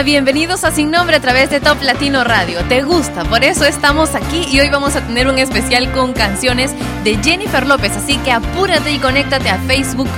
[0.00, 2.58] Bienvenidos a Sin Nombre a través de Top Latino Radio.
[2.64, 3.22] ¿Te gusta?
[3.24, 6.72] Por eso estamos aquí y hoy vamos a tener un especial con canciones
[7.04, 7.92] de Jennifer López.
[7.92, 10.08] Así que apúrate y conéctate a Facebook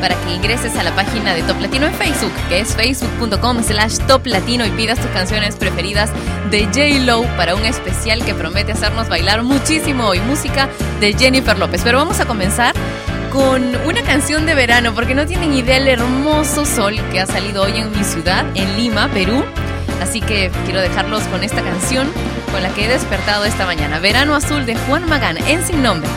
[0.00, 3.98] para que ingreses a la página de Top Latino en Facebook, que es facebook.com slash
[4.06, 6.10] Top Latino y pidas tus canciones preferidas
[6.52, 10.20] de J-Lo para un especial que promete hacernos bailar muchísimo hoy.
[10.20, 10.68] Música
[11.00, 11.80] de Jennifer López.
[11.82, 12.74] Pero vamos a comenzar
[13.32, 17.62] con una canción de verano, porque no tienen idea el hermoso sol que ha salido
[17.62, 19.42] hoy en mi ciudad, en Lima, Perú.
[20.02, 22.08] Así que quiero dejarlos con esta canción
[22.52, 24.00] con la que he despertado esta mañana.
[24.00, 26.10] Verano Azul de Juan Magán, en Sin Nombre.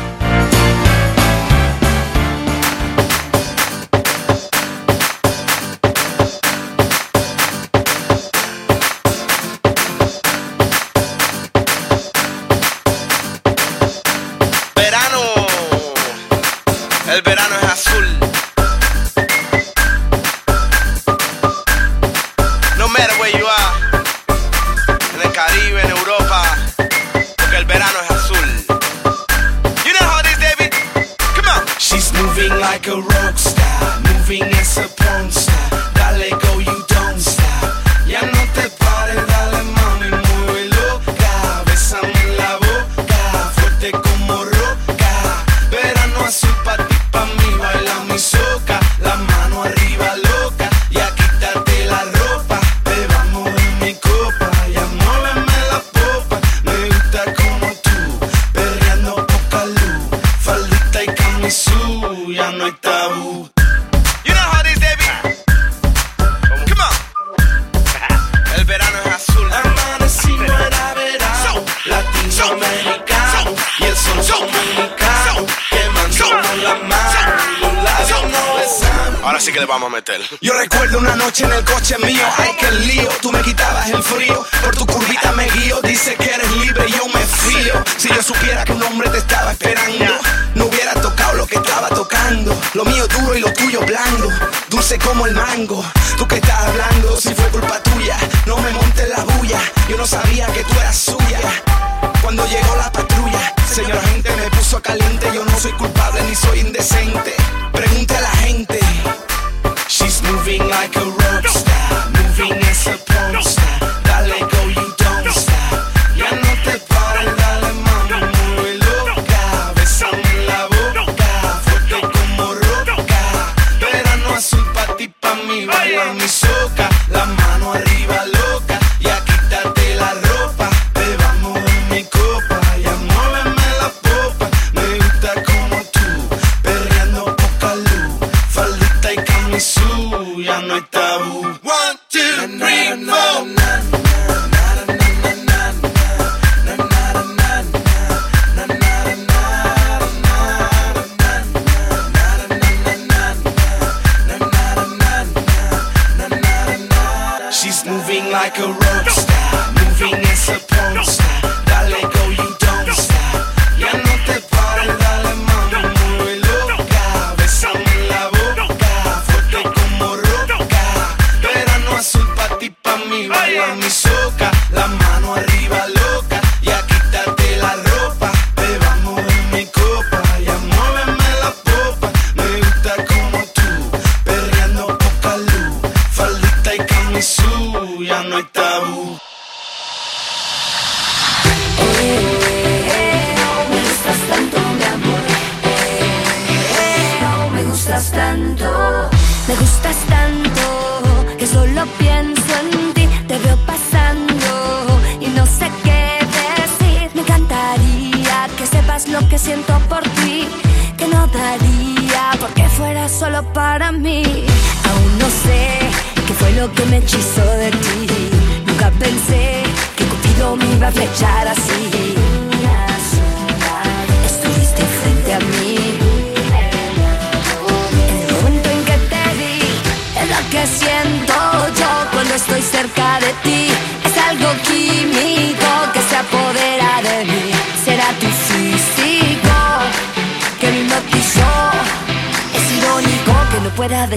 [158.51, 158.75] Flechar así.
[158.75, 159.14] Estuviste frente a mí.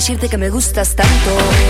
[0.08, 1.67] Decirte que me gustas tanto.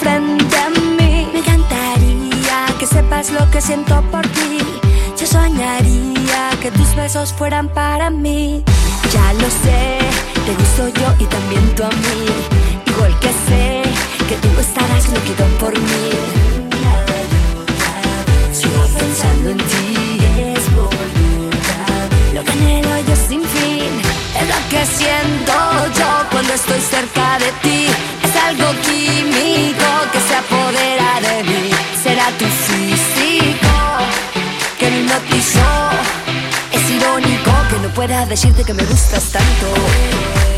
[0.00, 1.28] Frente a mí.
[1.32, 4.58] Me encantaría que sepas lo que siento por ti.
[5.18, 8.64] Yo soñaría que tus besos fueran para mí.
[9.12, 9.98] Ya lo sé,
[10.46, 12.26] te gusto yo y también tú a mí.
[12.86, 13.82] Igual que sé
[14.28, 16.10] que tú estarás loquito por mí.
[18.52, 20.18] Sigo pensando en ti,
[20.56, 22.06] es voluntad.
[22.34, 23.92] Lo que anhelo yo sin fin
[24.40, 25.52] es lo que siento
[25.98, 27.83] yo cuando estoy cerca de ti.
[32.38, 33.74] Tu físico
[34.78, 35.90] que me hipnotizó.
[36.72, 40.53] Es irónico que no pueda decirte que me gustas tanto.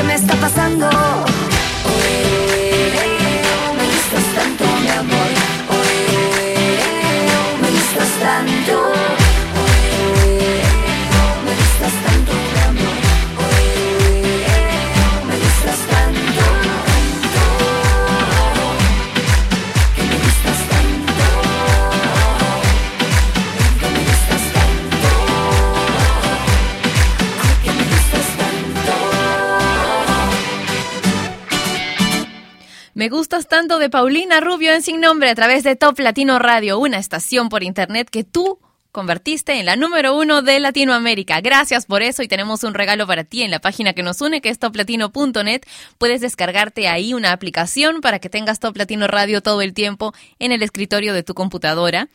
[0.00, 0.88] Que me está pasando.
[33.00, 36.78] Me gustas tanto de Paulina Rubio en Sin Nombre a través de Top Latino Radio,
[36.78, 38.58] una estación por internet que tú
[38.92, 41.40] convertiste en la número uno de Latinoamérica.
[41.40, 44.42] Gracias por eso y tenemos un regalo para ti en la página que nos une
[44.42, 45.62] que es toplatino.net.
[45.96, 50.52] Puedes descargarte ahí una aplicación para que tengas Top Latino Radio todo el tiempo en
[50.52, 52.10] el escritorio de tu computadora.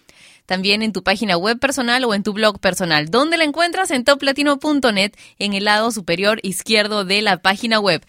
[0.46, 3.10] También en tu página web personal o en tu blog personal.
[3.10, 3.90] ¿Dónde la encuentras?
[3.90, 8.06] En toplatino.net en el lado superior izquierdo de la página web.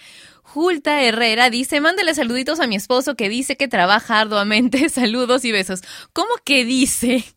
[0.57, 4.89] Julta Herrera dice, mándale saluditos a mi esposo que dice que trabaja arduamente.
[4.89, 5.83] Saludos y besos.
[6.15, 7.36] ¿Cómo que dice?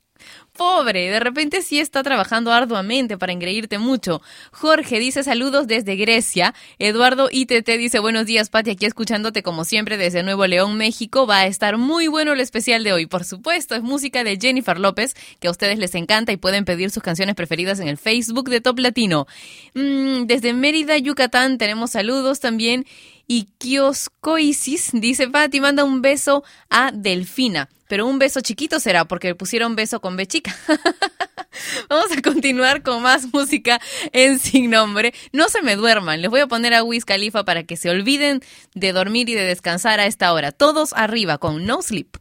[0.59, 4.21] Pobre, de repente sí está trabajando arduamente para engreírte mucho.
[4.51, 6.53] Jorge dice saludos desde Grecia.
[6.79, 11.25] Eduardo ITT dice buenos días, Pati, aquí escuchándote como siempre desde Nuevo León, México.
[11.25, 13.05] Va a estar muy bueno el especial de hoy.
[13.05, 16.91] Por supuesto, es música de Jennifer López, que a ustedes les encanta y pueden pedir
[16.91, 19.27] sus canciones preferidas en el Facebook de Top Latino.
[19.75, 22.85] Mm, desde Mérida, Yucatán, tenemos saludos también.
[23.27, 27.69] Y Kioscoisis dice, Pati, manda un beso a Delfina.
[27.89, 30.55] Pero un beso chiquito será, porque pusieron beso con B chica.
[31.89, 33.81] Vamos a continuar con más música
[34.13, 35.12] en Sin Nombre.
[35.34, 38.41] No se me duerman, les voy a poner a Wiz Khalifa para que se olviden
[38.75, 40.51] de dormir y de descansar a esta hora.
[40.51, 42.15] Todos arriba con No Sleep.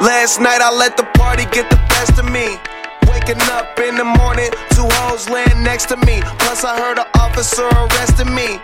[0.00, 2.58] Last night I let the party get the best of me.
[3.22, 6.20] Waking up in the morning, two hoes laying next to me.
[6.40, 8.58] Plus I heard an officer arrested me.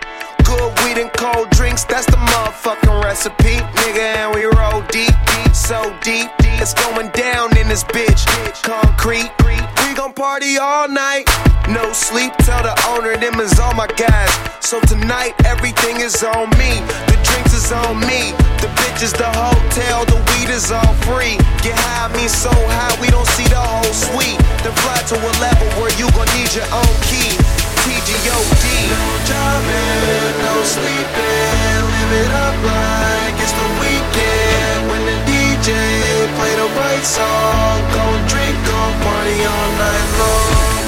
[0.49, 3.61] Good weed and cold drinks, that's the motherfucking recipe.
[3.85, 6.29] Nigga, and we roll deep, deep, so deep.
[6.57, 8.25] It's going down in this bitch.
[8.63, 11.29] Concrete, we gon' party all night.
[11.69, 14.33] No sleep, tell the owner them is all my guys.
[14.59, 16.81] So tonight everything is on me.
[17.07, 18.33] The drinks is on me.
[18.57, 21.37] The bitches, the hotel, the weed is all free.
[21.61, 24.41] Get high, me so high we don't see the whole suite.
[24.65, 27.37] Then fly to a level where you gon' need your own key.
[27.83, 28.65] TGOD.
[28.91, 31.81] No jobbing, no sleeping.
[31.93, 34.79] Live it up like it's the weekend.
[34.89, 35.69] When the DJ
[36.37, 40.78] play the right song, go drink, go party all night long.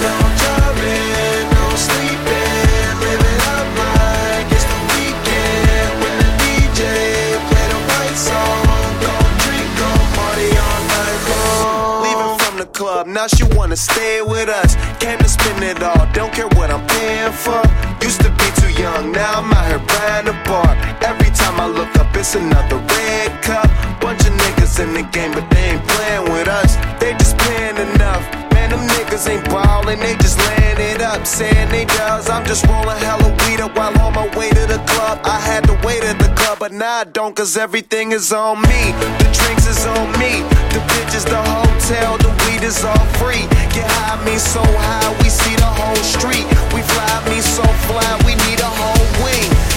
[12.82, 14.76] club, now she wanna stay with us.
[15.00, 17.62] Came to spend it all, don't care what I'm paying for.
[18.02, 20.72] Used to be too young, now I'm out here buying a bar.
[21.10, 23.70] Every time I look up, it's another red cup.
[24.02, 26.72] Bunch of niggas in the game, but they ain't playing with us.
[27.00, 28.51] They just playing enough.
[28.62, 32.30] Man, them niggas ain't ballin', they just layin' it up, sayin' they does.
[32.30, 35.20] I'm just rollin' hella weed up while on my way to the club.
[35.24, 38.62] I had to wait at the club, but now I don't, cause everything is on
[38.62, 38.82] me.
[39.18, 43.50] The drinks is on me, the bitches, the hotel, the weed is all free.
[43.74, 46.46] Get high, me so high, we see the whole street.
[46.76, 49.71] We fly, me so fly, we need a whole wing.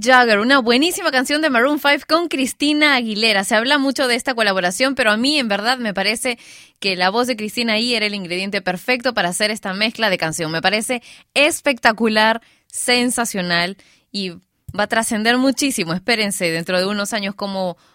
[0.00, 3.44] Jagger, una buenísima canción de Maroon 5 con Cristina Aguilera.
[3.44, 6.38] Se habla mucho de esta colaboración, pero a mí en verdad me parece
[6.78, 10.18] que la voz de Cristina ahí era el ingrediente perfecto para hacer esta mezcla de
[10.18, 10.50] canción.
[10.50, 11.02] Me parece
[11.34, 13.76] espectacular, sensacional
[14.10, 15.92] y va a trascender muchísimo.
[15.92, 17.34] Espérense dentro de unos años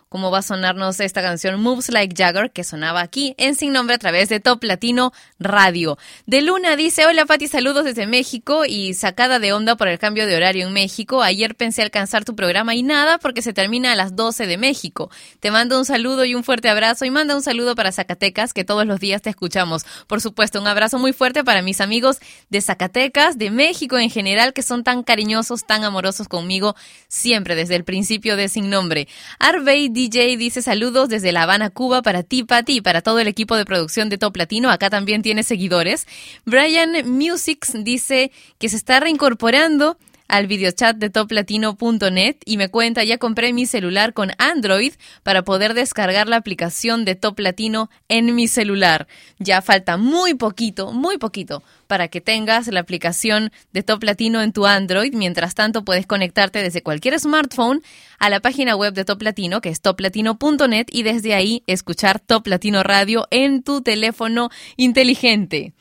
[0.10, 3.96] cómo va a sonarnos esta canción Moves Like Jagger, que sonaba aquí en Sin Nombre
[3.96, 5.98] a través de Top Latino Radio.
[6.26, 10.26] De Luna dice, hola Pati, saludos desde México y sacada de onda por el cambio
[10.26, 11.22] de horario en México.
[11.22, 15.12] Ayer pensé alcanzar tu programa y nada porque se termina a las 12 de México.
[15.40, 18.64] Te mando un saludo y un fuerte abrazo y manda un saludo para Zacatecas, que
[18.64, 19.86] todos los días te escuchamos.
[20.08, 22.18] Por supuesto, un abrazo muy fuerte para mis amigos
[22.50, 26.76] de Zacatecas, de México en general, que son tan cariñosos, tan amorosos conmigo
[27.08, 29.08] siempre desde el principio de Sin Nombre.
[29.40, 33.28] Arvey DJ dice saludos desde La Habana, Cuba, para ti, Pati, y para todo el
[33.28, 34.70] equipo de producción de Top Latino.
[34.70, 36.06] Acá también tiene seguidores.
[36.46, 39.98] Brian Musics dice que se está reincorporando
[40.28, 44.94] al videochat de toplatino.net y me cuenta, ya compré mi celular con Android
[45.24, 49.08] para poder descargar la aplicación de Top Latino en mi celular.
[49.40, 54.54] Ya falta muy poquito, muy poquito para que tengas la aplicación de Top Latino en
[54.54, 55.14] tu Android.
[55.14, 57.82] Mientras tanto, puedes conectarte desde cualquier smartphone
[58.20, 62.48] a la página web de Top Latino, que es toplatino.net, y desde ahí escuchar Top
[62.48, 65.74] Latino Radio en tu teléfono inteligente.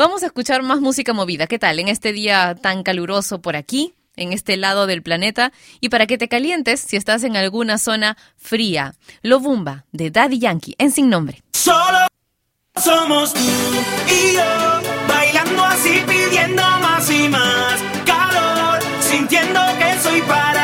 [0.00, 1.46] Vamos a escuchar más música movida.
[1.46, 1.78] ¿Qué tal?
[1.78, 6.16] En este día tan caluroso por aquí, en este lado del planeta, y para que
[6.16, 8.94] te calientes si estás en alguna zona fría.
[9.20, 11.42] Lo Bumba de Daddy Yankee en Sin Nombre.
[11.52, 12.06] Solo
[12.82, 20.59] somos tú y yo, bailando así, pidiendo más y más calor, sintiendo que soy para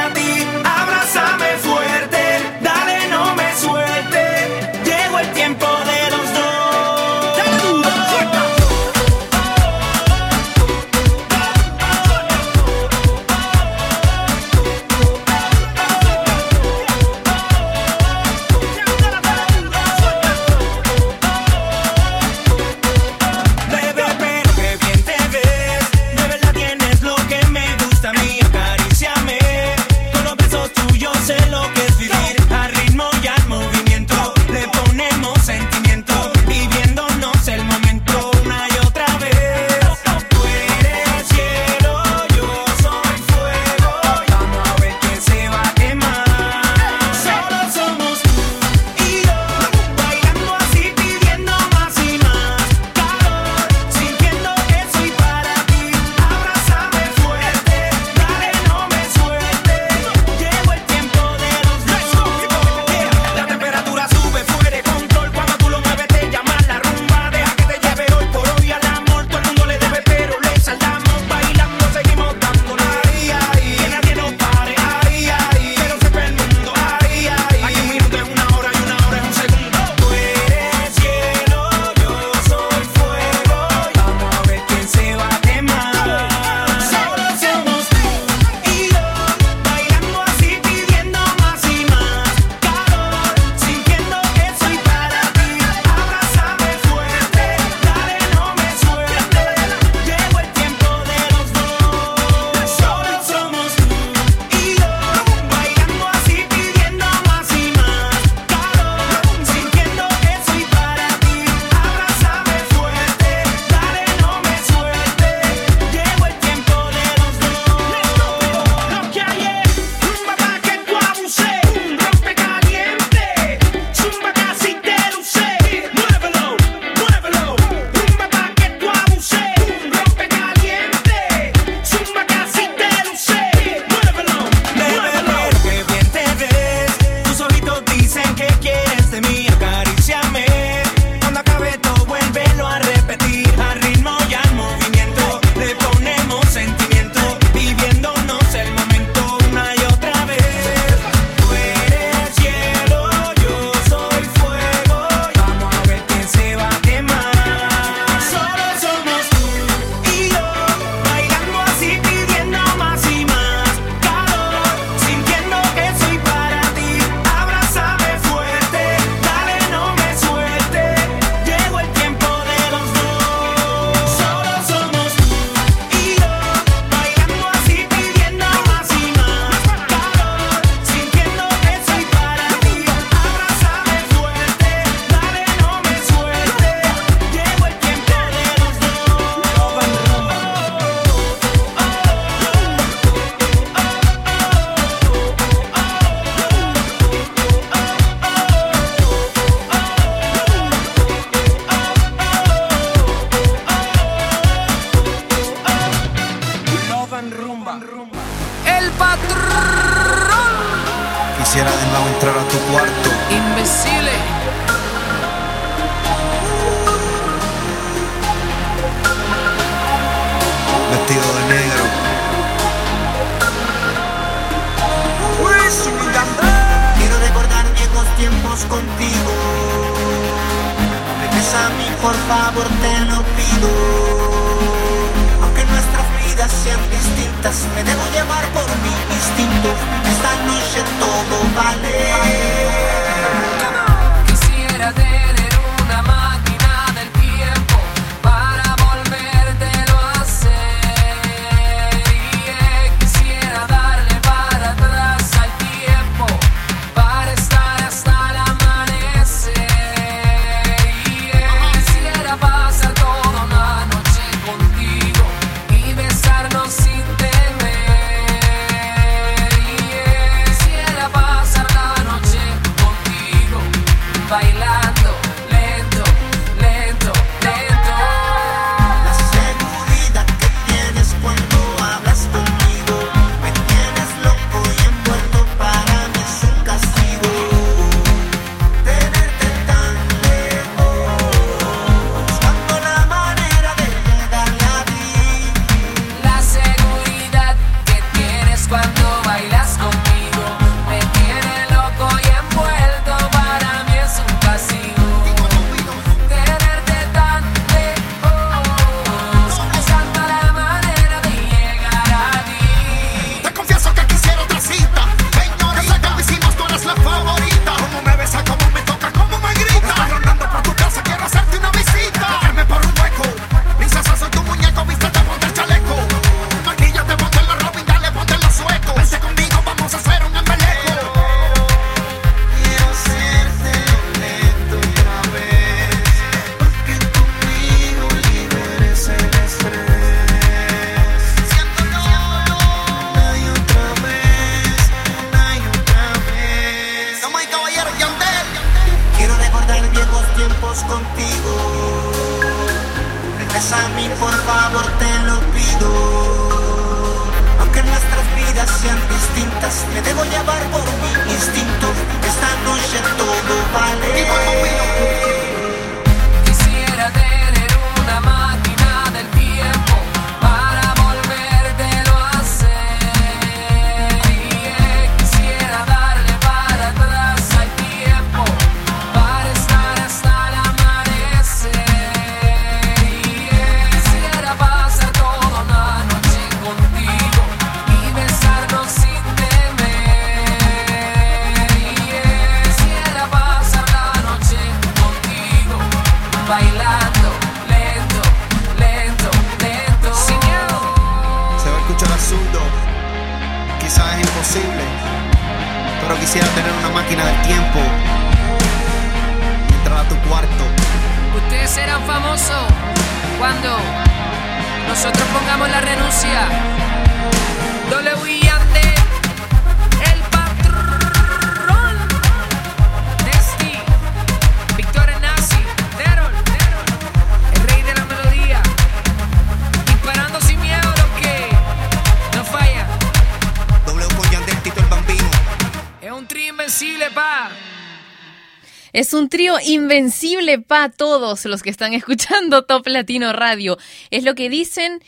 [439.61, 443.79] invencible para todos los que están escuchando Top Latino Radio.
[444.11, 445.03] Es lo que dicen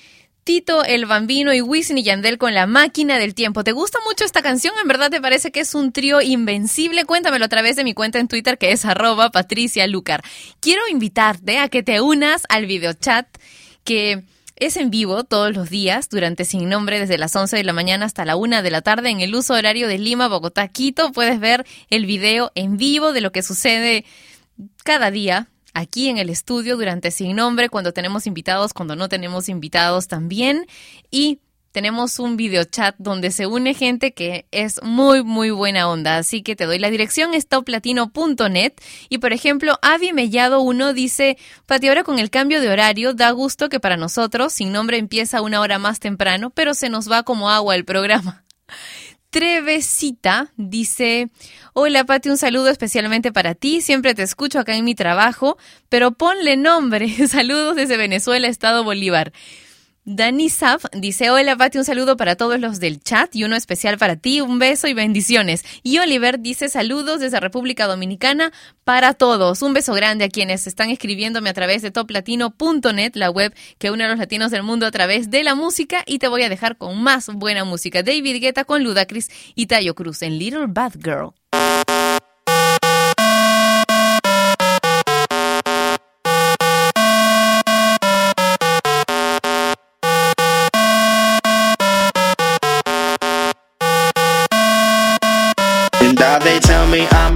[0.48, 3.64] Tito el Bambino y Wisin y Yandel con la máquina del tiempo.
[3.64, 4.74] ¿Te gusta mucho esta canción?
[4.80, 7.04] ¿En verdad te parece que es un trío invencible?
[7.04, 10.22] Cuéntamelo a través de mi cuenta en Twitter que es arroba Patricia Lucar.
[10.60, 13.26] Quiero invitarte a que te unas al videochat
[13.84, 14.24] que
[14.56, 18.06] es en vivo todos los días durante Sin Nombre desde las 11 de la mañana
[18.06, 21.12] hasta la 1 de la tarde en el uso horario de Lima, Bogotá, Quito.
[21.12, 24.04] Puedes ver el video en vivo de lo que sucede
[24.84, 29.48] cada día aquí en el estudio durante Sin Nombre, cuando tenemos invitados, cuando no tenemos
[29.48, 30.66] invitados también.
[31.10, 31.40] Y
[31.72, 36.16] tenemos un videochat donde se une gente que es muy, muy buena onda.
[36.16, 37.46] Así que te doy la dirección, es.
[39.08, 43.30] Y por ejemplo, Avi Mellado 1 dice, Pati, ahora con el cambio de horario, da
[43.30, 47.22] gusto que para nosotros, sin nombre, empieza una hora más temprano, pero se nos va
[47.22, 48.44] como agua el programa.
[49.30, 51.28] Trevesita dice,
[51.74, 55.58] hola Pati, un saludo especialmente para ti, siempre te escucho acá en mi trabajo,
[55.90, 59.32] pero ponle nombre, saludos desde Venezuela, Estado Bolívar.
[60.10, 63.98] Dani Saf dice, hola Pati, un saludo para todos los del chat y uno especial
[63.98, 65.66] para ti, un beso y bendiciones.
[65.82, 68.50] Y Oliver dice, saludos desde República Dominicana
[68.84, 69.60] para todos.
[69.60, 74.04] Un beso grande a quienes están escribiéndome a través de toplatino.net, la web que une
[74.04, 76.78] a los latinos del mundo a través de la música y te voy a dejar
[76.78, 78.02] con más buena música.
[78.02, 81.34] David Guetta con Ludacris y Tayo Cruz en Little Bad Girl.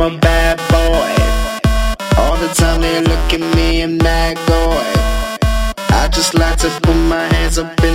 [0.03, 2.21] I'm a bad boy.
[2.21, 4.83] All the time they look at me and that boy.
[5.95, 7.92] I just like to put my hands up in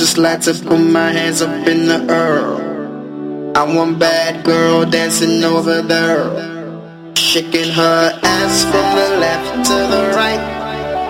[0.00, 2.40] just like to put my hands up in the air.
[3.54, 6.24] I want bad girl dancing over there.
[7.14, 10.40] Shaking her ass from the left to the right.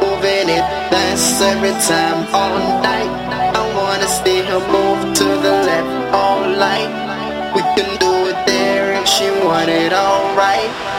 [0.03, 3.12] Moving it fast every time all night.
[3.55, 6.90] I wanna see her move to the left all night.
[7.55, 10.89] We can do it there and she want it all right.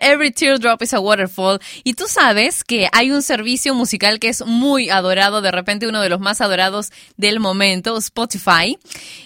[0.00, 1.60] Every Teardrop is a Waterfall.
[1.84, 6.00] Y tú sabes que hay un servicio musical que es muy adorado, de repente uno
[6.00, 8.78] de los más adorados del momento, Spotify.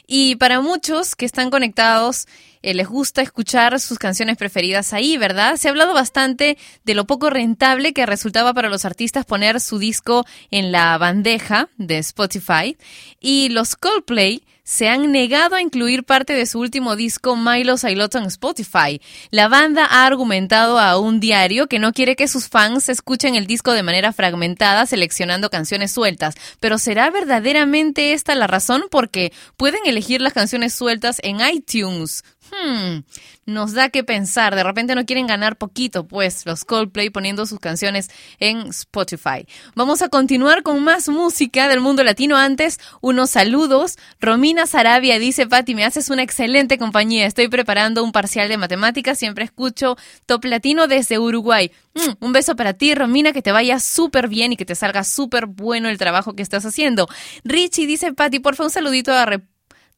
[0.06, 2.26] Y para muchos que están conectados,
[2.62, 5.56] eh, les gusta escuchar sus canciones preferidas ahí, ¿verdad?
[5.56, 9.78] Se ha hablado bastante de lo poco rentable que resultaba para los artistas poner su
[9.78, 12.76] disco en la bandeja de Spotify.
[13.20, 18.14] Y los Coldplay se han negado a incluir parte de su último disco Milo Silot
[18.14, 19.00] en Spotify.
[19.30, 23.46] La banda ha argumentado a un diario que no quiere que sus fans escuchen el
[23.46, 26.34] disco de manera fragmentada seleccionando canciones sueltas.
[26.60, 28.84] Pero ¿será verdaderamente esta la razón?
[28.90, 32.22] Porque pueden elegir las canciones sueltas en iTunes.
[32.52, 33.00] Hmm,
[33.46, 34.54] nos da que pensar.
[34.54, 39.46] De repente no quieren ganar poquito, pues, los Coldplay poniendo sus canciones en Spotify.
[39.74, 42.36] Vamos a continuar con más música del mundo latino.
[42.36, 43.96] Antes, unos saludos.
[44.20, 47.26] Romina Sarabia dice, Patti, me haces una excelente compañía.
[47.26, 49.18] Estoy preparando un parcial de matemáticas.
[49.18, 49.96] Siempre escucho
[50.26, 51.72] Top Latino desde Uruguay.
[51.94, 55.04] Mm, un beso para ti, Romina, que te vaya súper bien y que te salga
[55.04, 57.08] súper bueno el trabajo que estás haciendo.
[57.44, 59.44] Richie dice, Patti, porfa, un saludito a Rep,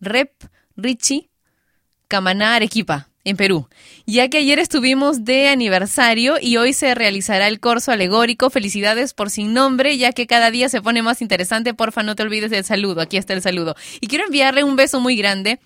[0.00, 0.30] Rep
[0.76, 1.33] Richie
[2.14, 3.66] Camaná, Arequipa, en Perú,
[4.06, 8.50] ya que ayer estuvimos de aniversario y hoy se realizará el corso alegórico.
[8.50, 11.74] Felicidades por sin nombre, ya que cada día se pone más interesante.
[11.74, 13.00] Porfa, no te olvides del saludo.
[13.00, 13.74] Aquí está el saludo.
[14.00, 15.58] Y quiero enviarle un beso muy grande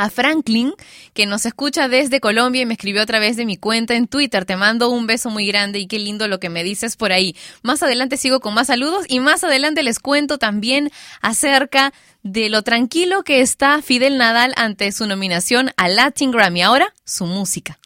[0.00, 0.72] a Franklin,
[1.12, 4.46] que nos escucha desde Colombia y me escribió a través de mi cuenta en Twitter.
[4.46, 7.36] Te mando un beso muy grande y qué lindo lo que me dices por ahí.
[7.62, 10.90] Más adelante sigo con más saludos y más adelante les cuento también
[11.20, 11.92] acerca
[12.22, 16.62] de lo tranquilo que está Fidel Nadal ante su nominación a Latin Grammy.
[16.62, 17.78] Ahora, su música.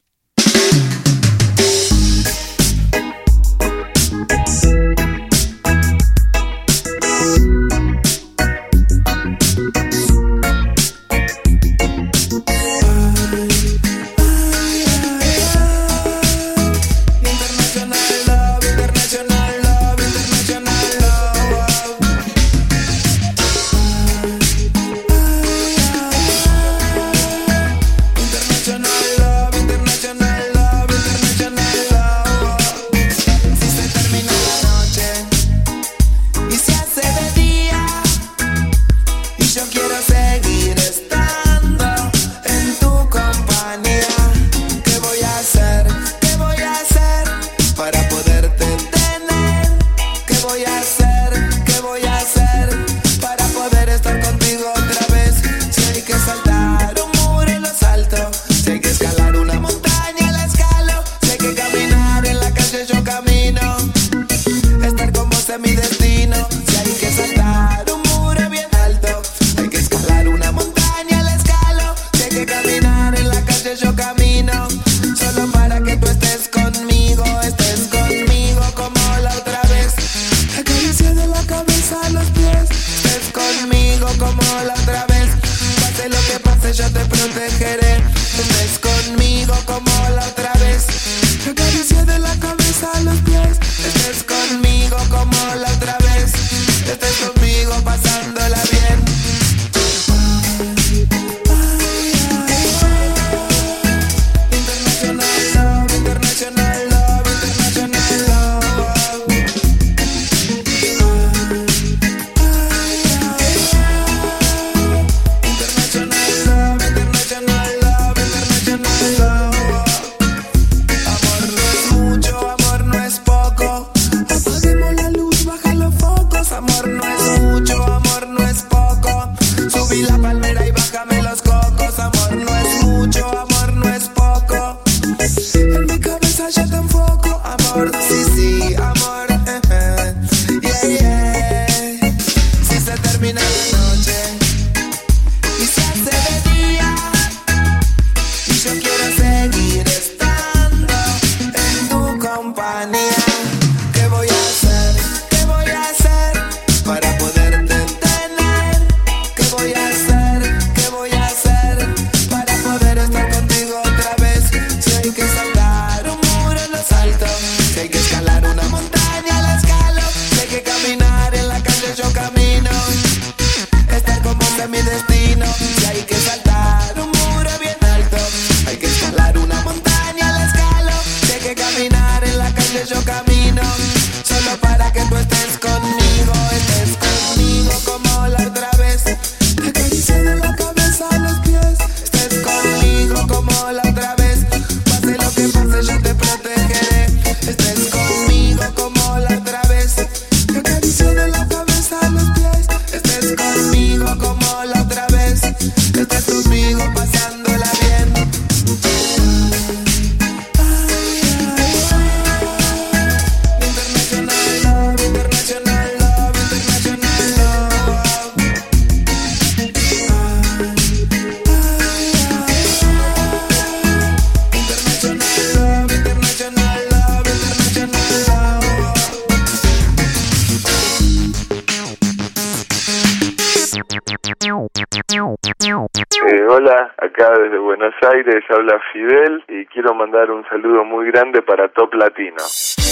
[238.54, 242.42] Habla Fidel y quiero mandar un saludo muy grande para Top Latino.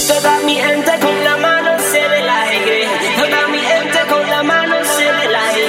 [0.09, 2.89] Toda mi gente con la mano se ve la aire.
[3.17, 5.63] Toda mi gente con la mano se ve la aire.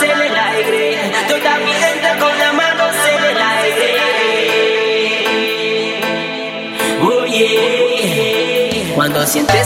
[0.00, 0.98] Se la aire.
[1.28, 3.90] Toda mi gente con la mano se ve la aire.
[7.02, 7.24] Oh.
[8.94, 9.59] Cuando sientes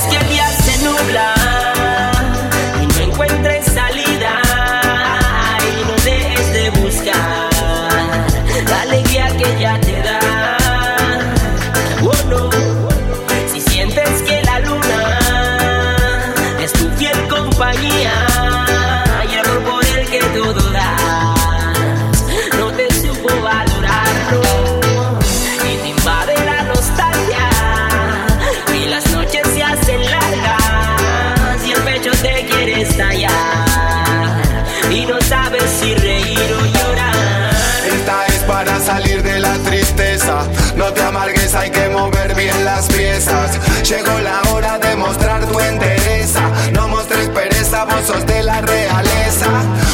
[43.25, 46.43] Llegó la hora de mostrar tu entereza.
[46.75, 49.49] No mostres pereza, vos sos de la realeza.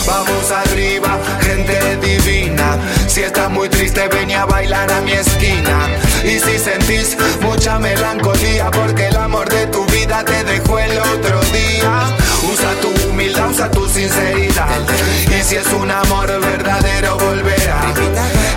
[0.05, 2.77] Vamos arriba, gente divina.
[3.07, 5.89] Si estás muy triste, ven a bailar a mi esquina.
[6.25, 11.41] Y si sentís mucha melancolía, porque el amor de tu vida te dejó el otro
[11.53, 12.07] día.
[12.53, 14.81] Usa tu humildad, usa tu sinceridad.
[15.29, 17.93] Y si es un amor verdadero, volverá.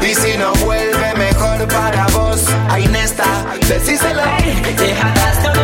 [0.02, 2.42] Y si no vuelve, mejor para vos.
[3.14, 4.22] Está, decíselo.
[4.78, 5.63] Deja atrás todo lo malo,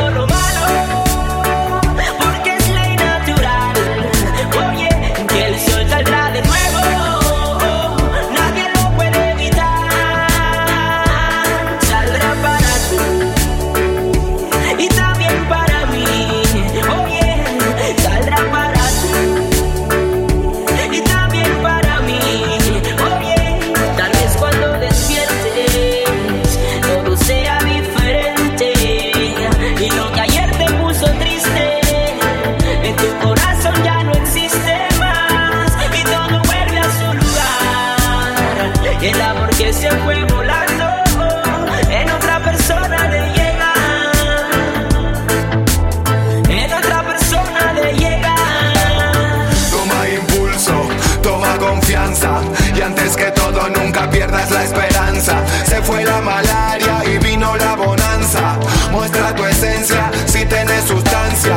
[56.20, 58.58] la malaria y vino la bonanza.
[58.92, 61.56] Muestra tu esencia si tienes sustancia.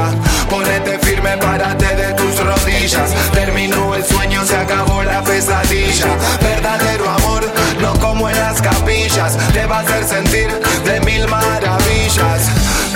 [0.49, 3.11] Ponete firme, párate de tus rodillas.
[3.33, 6.17] Terminó el sueño, se acabó la pesadilla.
[6.41, 7.43] Verdadero amor,
[7.81, 9.37] no como en las capillas.
[9.53, 10.49] Te va a hacer sentir
[10.85, 12.41] de mil maravillas.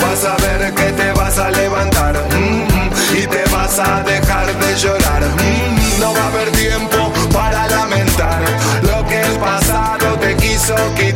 [0.01, 2.15] Vas a ver que te vas a levantar.
[2.31, 5.21] mm, y te vas a dejar de llorar.
[5.23, 8.39] Mm, No va a haber tiempo para lamentar
[8.83, 11.06] lo que el pasado te quiso quitar.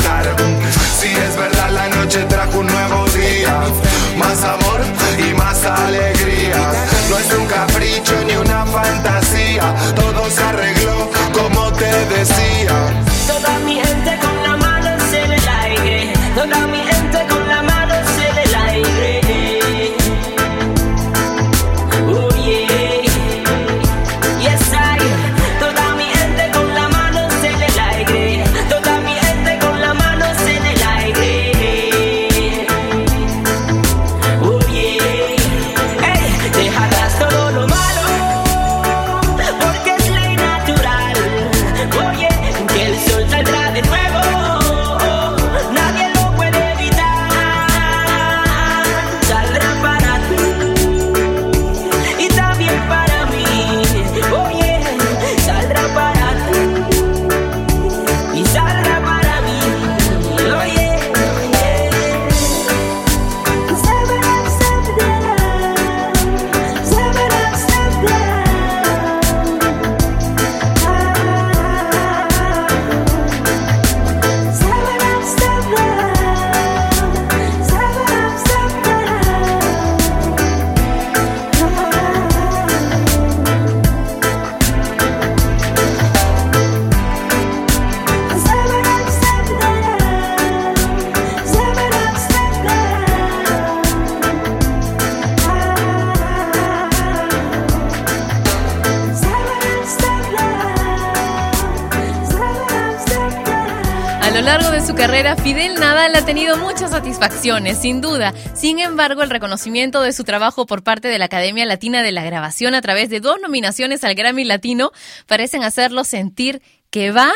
[104.42, 108.34] Lo largo de su carrera, Fidel Nadal ha tenido muchas satisfacciones, sin duda.
[108.56, 112.24] Sin embargo, el reconocimiento de su trabajo por parte de la Academia Latina de la
[112.24, 114.92] Grabación a través de dos nominaciones al Grammy Latino
[115.28, 117.32] parecen hacerlo sentir que va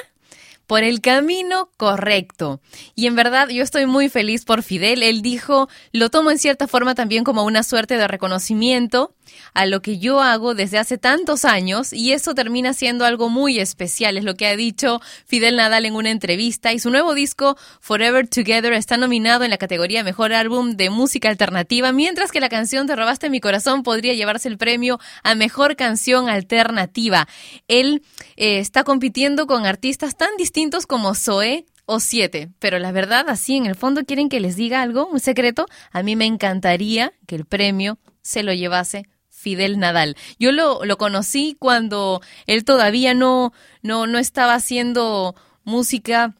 [0.66, 2.60] por el camino correcto.
[2.96, 5.04] Y en verdad yo estoy muy feliz por Fidel.
[5.04, 9.14] Él dijo, lo tomo en cierta forma también como una suerte de reconocimiento
[9.54, 13.60] a lo que yo hago desde hace tantos años y eso termina siendo algo muy
[13.60, 17.58] especial, es lo que ha dicho Fidel Nadal en una entrevista y su nuevo disco
[17.80, 22.50] Forever Together está nominado en la categoría Mejor Álbum de Música Alternativa, mientras que la
[22.50, 27.28] canción Te robaste mi corazón podría llevarse el premio a Mejor Canción Alternativa.
[27.68, 28.04] Él
[28.36, 33.56] eh, está compitiendo con artistas tan distintos como Zoe, o siete, pero la verdad, así
[33.56, 35.66] en el fondo quieren que les diga algo, un secreto.
[35.92, 39.06] A mí me encantaría que el premio se lo llevase
[39.46, 40.18] Fidel Nadal.
[40.40, 46.34] Yo lo, lo conocí cuando él todavía no, no, no estaba haciendo música,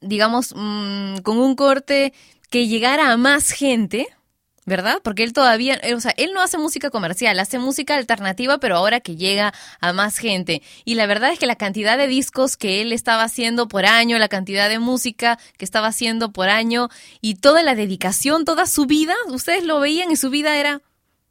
[0.00, 2.12] digamos, mmm, con un corte
[2.50, 4.08] que llegara a más gente,
[4.66, 4.98] ¿verdad?
[5.04, 8.98] Porque él todavía, o sea, él no hace música comercial, hace música alternativa, pero ahora
[8.98, 10.62] que llega a más gente.
[10.84, 14.18] Y la verdad es que la cantidad de discos que él estaba haciendo por año,
[14.18, 16.88] la cantidad de música que estaba haciendo por año
[17.20, 20.82] y toda la dedicación, toda su vida, ustedes lo veían y su vida era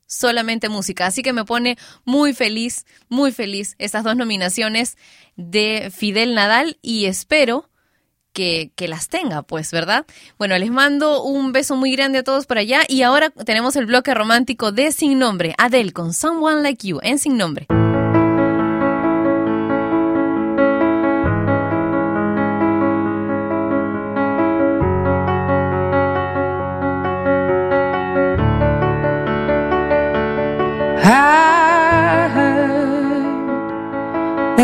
[0.10, 1.05] solamente música.
[1.05, 4.97] Así que me pone muy feliz, muy feliz estas dos nominaciones
[5.38, 7.70] de Fidel Nadal y espero
[8.34, 10.05] que, que, las tenga, pues, ¿verdad?
[10.38, 13.86] Bueno, les mando un beso muy grande a todos por allá y ahora tenemos el
[13.86, 17.68] bloque romántico de Sin Nombre, Adele con Someone Like You en Sin Nombre.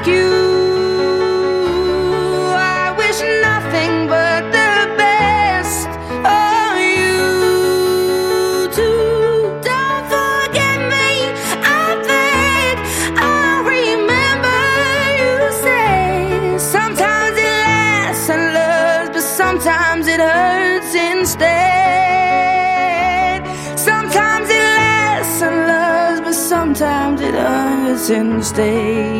[0.00, 0.32] like you.
[2.56, 5.88] I wish nothing but the best
[6.24, 7.20] of you
[8.76, 9.60] too.
[9.62, 11.08] Don't forget me,
[11.62, 12.76] I beg.
[13.18, 14.60] I remember
[15.20, 15.34] you
[15.64, 21.50] say sometimes it lasts and loves, but sometimes it hurts instead.
[23.78, 29.19] Sometimes it lasts and loves, but sometimes it hurts instead.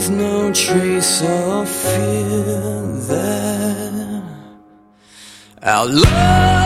[0.08, 4.22] with no trace of fear there.
[5.62, 6.65] our love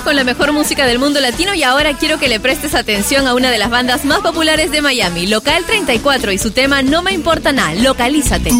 [0.00, 3.34] con la mejor música del mundo latino y ahora quiero que le prestes atención a
[3.34, 7.12] una de las bandas más populares de Miami, Local 34 y su tema No me
[7.12, 8.50] importa nada, localízate.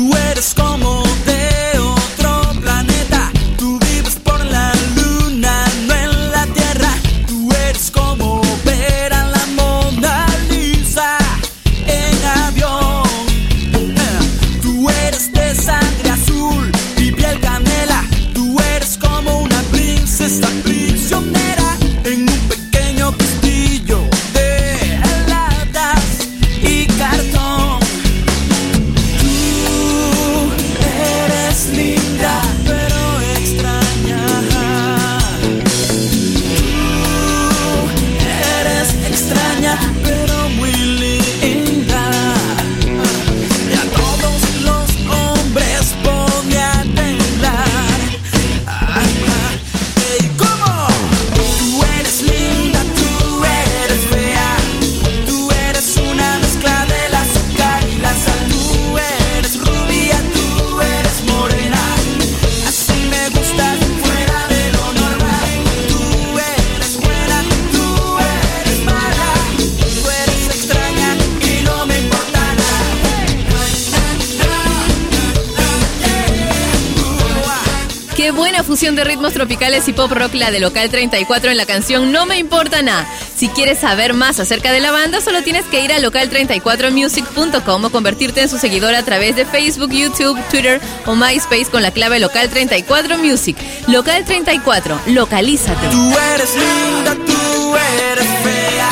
[78.83, 82.27] Fusión de ritmos tropicales y pop rock la de Local 34 en la canción No
[82.27, 83.07] me importa nada.
[83.37, 87.91] Si quieres saber más acerca de la banda, solo tienes que ir a local34music.com o
[87.91, 92.19] convertirte en su seguidor a través de Facebook, YouTube, Twitter o MySpace con la clave
[92.19, 93.57] Local 34 Music.
[93.87, 95.89] Local 34, localízate.
[95.89, 97.77] Tú eres linda, tú
[98.11, 98.91] eres fea.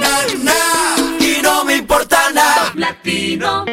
[0.00, 2.72] Na, na, y no me importa nada.
[2.74, 3.66] Latino.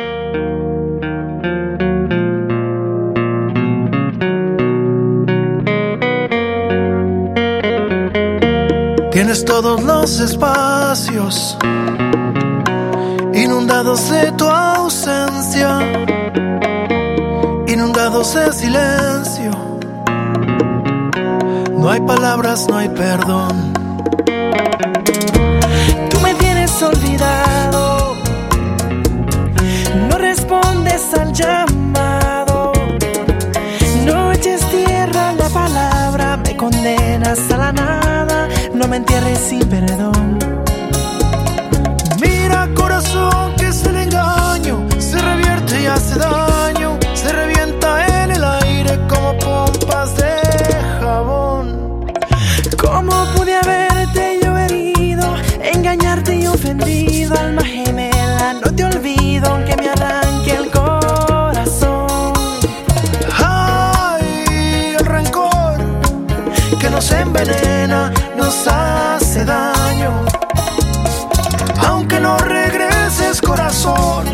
[9.32, 11.58] Tienes todos los espacios
[13.34, 15.80] inundados de tu ausencia,
[17.66, 19.52] inundados de silencio.
[21.78, 23.72] No hay palabras, no hay perdón.
[26.10, 27.41] Tú me tienes olvidado,
[38.92, 40.38] me entierres sin perdón.
[42.20, 47.90] Mira corazón que es el engaño, se revierte y hace daño, se revienta
[48.24, 50.34] en el aire como pompas de
[51.00, 52.06] jabón.
[52.78, 55.36] ¿Cómo pude haberte yo herido,
[55.74, 58.56] engañarte y ofendido, alma gemela?
[58.62, 62.34] No te olvido aunque me arranque el corazón.
[63.38, 65.78] Ay, el rencor
[66.78, 67.71] que nos envenena,
[68.52, 70.26] hace daño.
[71.88, 74.26] Aunque no regreses, corazón,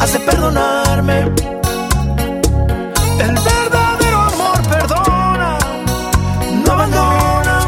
[0.00, 1.22] hace perdonarme.
[3.18, 5.58] El verdadero amor perdona,
[6.64, 7.58] no abandona,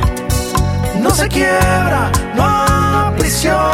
[1.01, 3.68] no se quiebra, no aprisiona,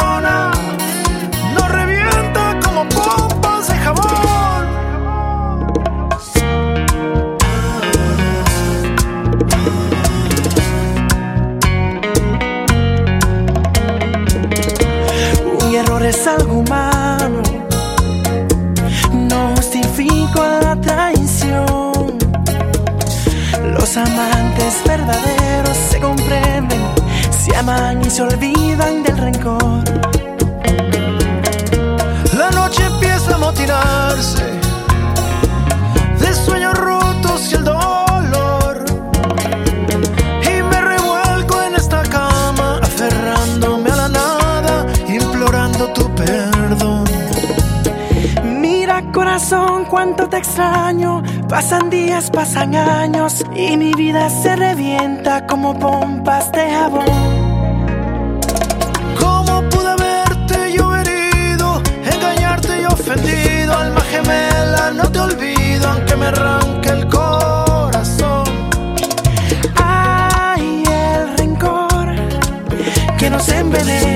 [23.97, 26.81] Amantes verdaderos se comprenden,
[27.31, 29.83] se aman y se olvidan del rencor.
[32.37, 34.43] La noche empieza a motinarse
[36.19, 38.83] de sueños rotos y el dolor.
[40.43, 47.05] Y me revuelco en esta cama, aferrándome a la nada, implorando tu perdón.
[48.43, 51.23] Mira corazón, cuánto te extraño.
[51.49, 57.05] Pasan días, pasan años y mi vida se revienta como pompas de jabón.
[59.19, 63.77] ¿Cómo pude haberte yo herido, engañarte y ofendido?
[63.77, 68.43] Alma gemela, no te olvido, aunque me arranque el corazón.
[69.75, 72.15] Ay, el rencor
[73.17, 74.14] que nos envenena,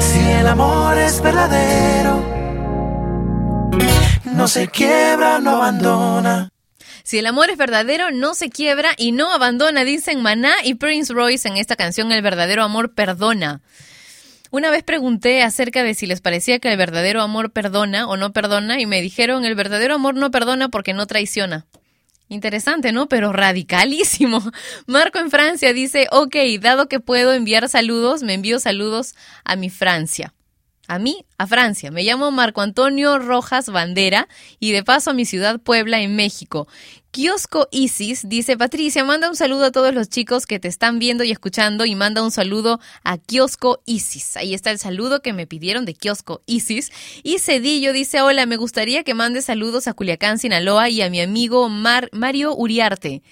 [0.00, 2.24] Si el amor es verdadero,
[4.24, 6.50] no se quiebra, no abandona.
[7.04, 11.12] Si el amor es verdadero, no se quiebra y no abandona, dicen Maná y Prince
[11.12, 13.60] Royce en esta canción El verdadero amor perdona.
[14.50, 18.32] Una vez pregunté acerca de si les parecía que el verdadero amor perdona o no
[18.32, 21.66] perdona y me dijeron el verdadero amor no perdona porque no traiciona.
[22.30, 23.08] Interesante, ¿no?
[23.08, 24.40] Pero radicalísimo.
[24.86, 29.68] Marco en Francia dice, ok, dado que puedo enviar saludos, me envío saludos a mi
[29.68, 30.32] Francia.
[30.86, 31.90] A mí, a Francia.
[31.90, 34.28] Me llamo Marco Antonio Rojas Bandera
[34.60, 36.68] y de paso a mi ciudad Puebla en México.
[37.12, 41.24] Kiosco Isis dice, Patricia, manda un saludo a todos los chicos que te están viendo
[41.24, 44.36] y escuchando y manda un saludo a Kiosco Isis.
[44.36, 46.92] Ahí está el saludo que me pidieron de Kiosco Isis.
[47.24, 51.20] Y Cedillo dice, hola, me gustaría que mande saludos a Culiacán, Sinaloa y a mi
[51.20, 53.22] amigo Mar Mario Uriarte.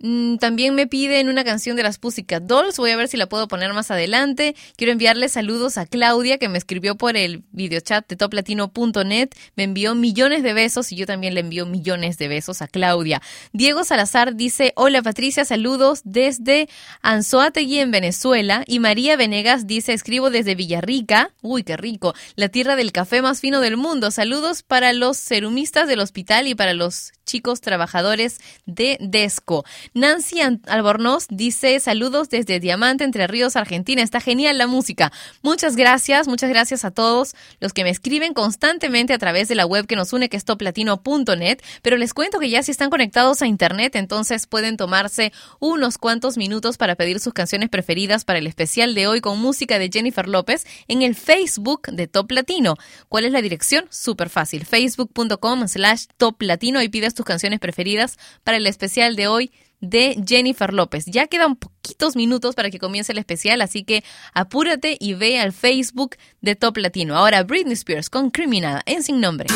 [0.00, 2.76] Mm, También me piden una canción de las Pussycat Dolls.
[2.76, 4.54] Voy a ver si la puedo poner más adelante.
[4.76, 9.30] Quiero enviarle saludos a Claudia, que me escribió por el videochat de toplatino.net.
[9.56, 13.20] Me envió millones de besos y yo también le envío millones de besos a Claudia.
[13.52, 16.68] Diego Salazar dice: Hola Patricia, saludos desde
[17.02, 18.62] Anzoátegui en Venezuela.
[18.66, 21.32] Y María Venegas dice: Escribo desde Villarrica.
[21.42, 22.14] Uy, qué rico.
[22.36, 24.12] La tierra del café más fino del mundo.
[24.12, 29.64] Saludos para los serumistas del hospital y para los chicos trabajadores de Desco.
[29.92, 34.02] Nancy An- Albornoz dice saludos desde Diamante, Entre Ríos, Argentina.
[34.02, 35.12] Está genial la música.
[35.42, 39.66] Muchas gracias, muchas gracias a todos los que me escriben constantemente a través de la
[39.66, 41.58] web que nos une, que es toplatino.net.
[41.82, 46.36] Pero les cuento que ya si están conectados a internet, entonces pueden tomarse unos cuantos
[46.38, 50.26] minutos para pedir sus canciones preferidas para el especial de hoy con música de Jennifer
[50.28, 52.76] López en el Facebook de Top Latino.
[53.08, 53.84] ¿Cuál es la dirección?
[53.90, 54.64] Súper fácil.
[54.64, 59.50] Facebook.com slash Top Latino y pides tus canciones preferidas para el especial de hoy
[59.80, 61.04] de Jennifer López.
[61.06, 65.52] Ya quedan poquitos minutos para que comience el especial, así que apúrate y ve al
[65.52, 67.16] Facebook de Top Latino.
[67.16, 69.48] Ahora Britney Spears con Criminal en Sin Nombre.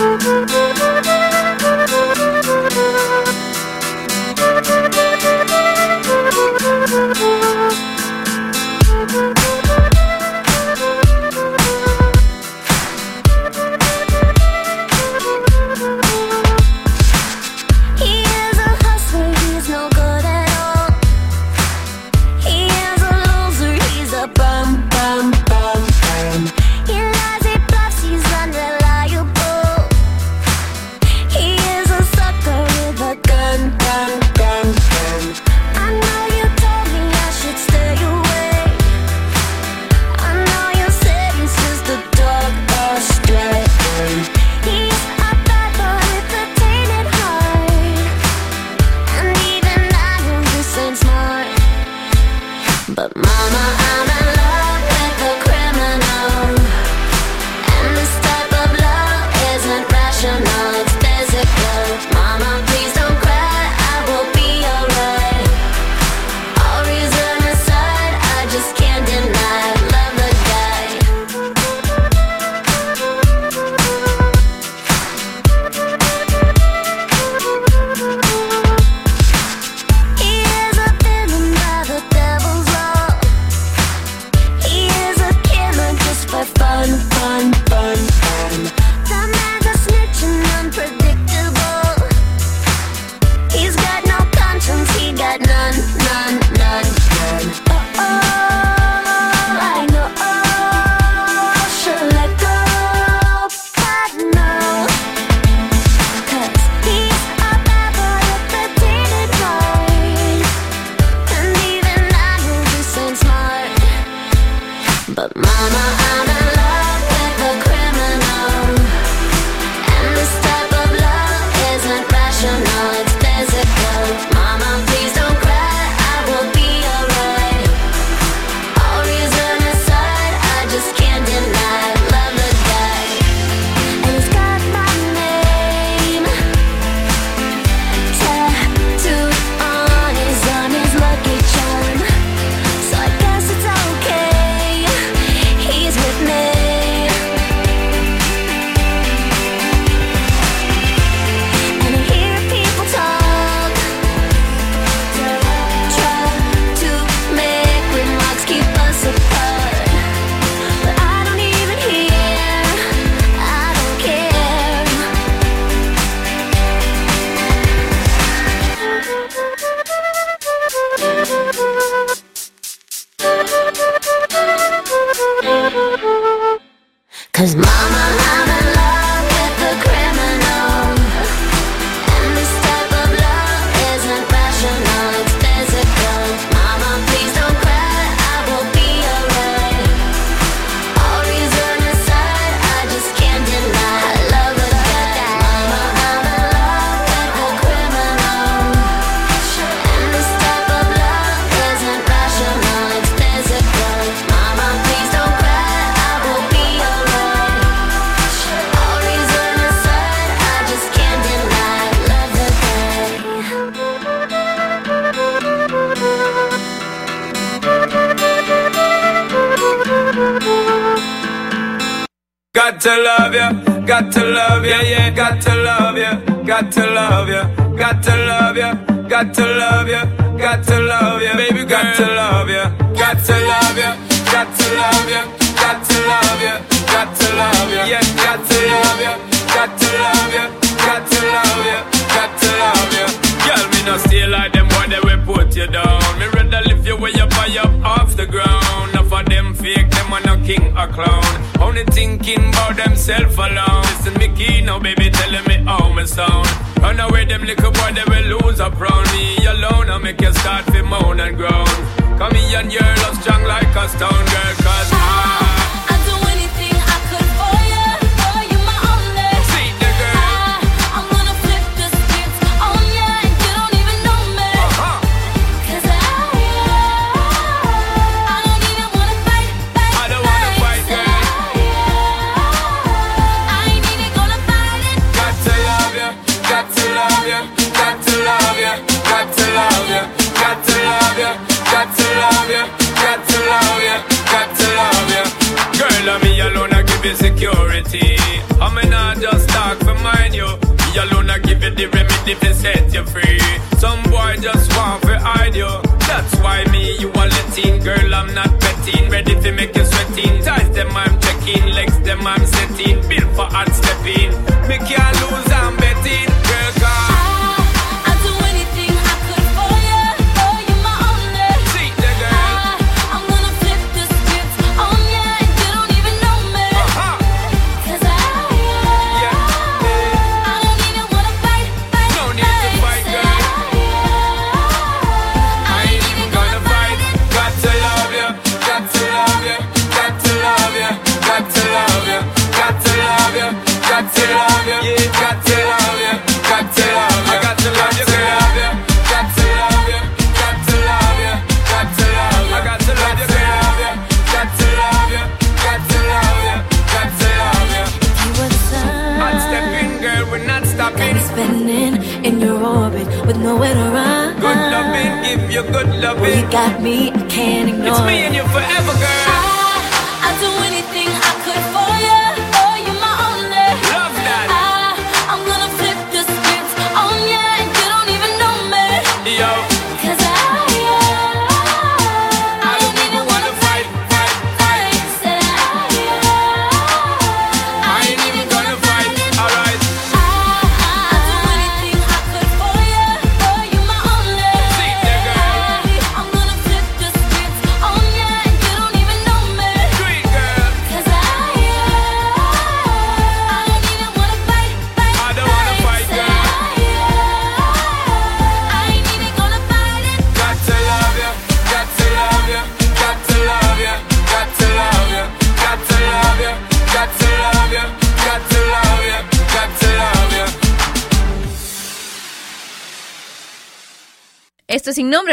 [262.62, 264.54] and your love's strong like a stone girl.
[264.62, 265.01] Cause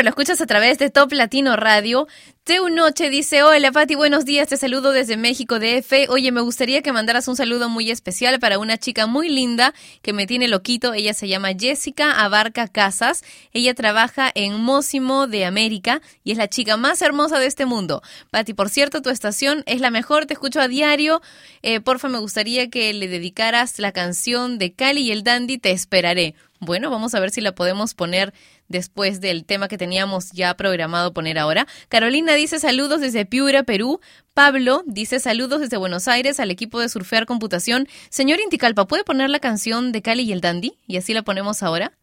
[0.04, 2.08] lo escuchas a través de Top Latino Radio.
[2.46, 6.10] Teu Noche dice, hola Pati, buenos días, te saludo desde México DF.
[6.10, 10.14] Oye, me gustaría que mandaras un saludo muy especial para una chica muy linda que
[10.14, 10.94] me tiene loquito.
[10.94, 13.24] Ella se llama Jessica Abarca Casas.
[13.52, 18.02] Ella trabaja en Mósimo de América y es la chica más hermosa de este mundo.
[18.32, 21.22] Pati, por cierto, tu estación es la mejor, te escucho a diario.
[21.62, 25.72] Eh, porfa, me gustaría que le dedicaras la canción de Cali y el Dandy, Te
[25.72, 26.36] Esperaré.
[26.62, 28.34] Bueno, vamos a ver si la podemos poner
[28.68, 31.68] después del tema que teníamos ya programado poner ahora.
[31.88, 34.02] Carolina dice saludos desde Piura, Perú.
[34.34, 37.88] Pablo dice saludos desde Buenos Aires al equipo de Surfear Computación.
[38.10, 40.78] Señor Inticalpa, ¿puede poner la canción de Cali y el Dandy?
[40.86, 41.94] Y así la ponemos ahora.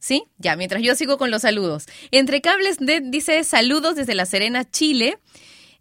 [0.00, 0.24] ¿Sí?
[0.36, 1.86] Ya, mientras yo sigo con los saludos.
[2.10, 5.18] Entre Cables dice saludos desde La Serena, Chile.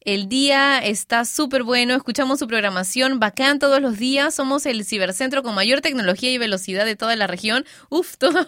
[0.06, 4.36] El día está súper bueno, escuchamos su programación bacán todos los días.
[4.36, 7.66] Somos el cibercentro con mayor tecnología y velocidad de toda la región.
[7.90, 8.46] Uf, todo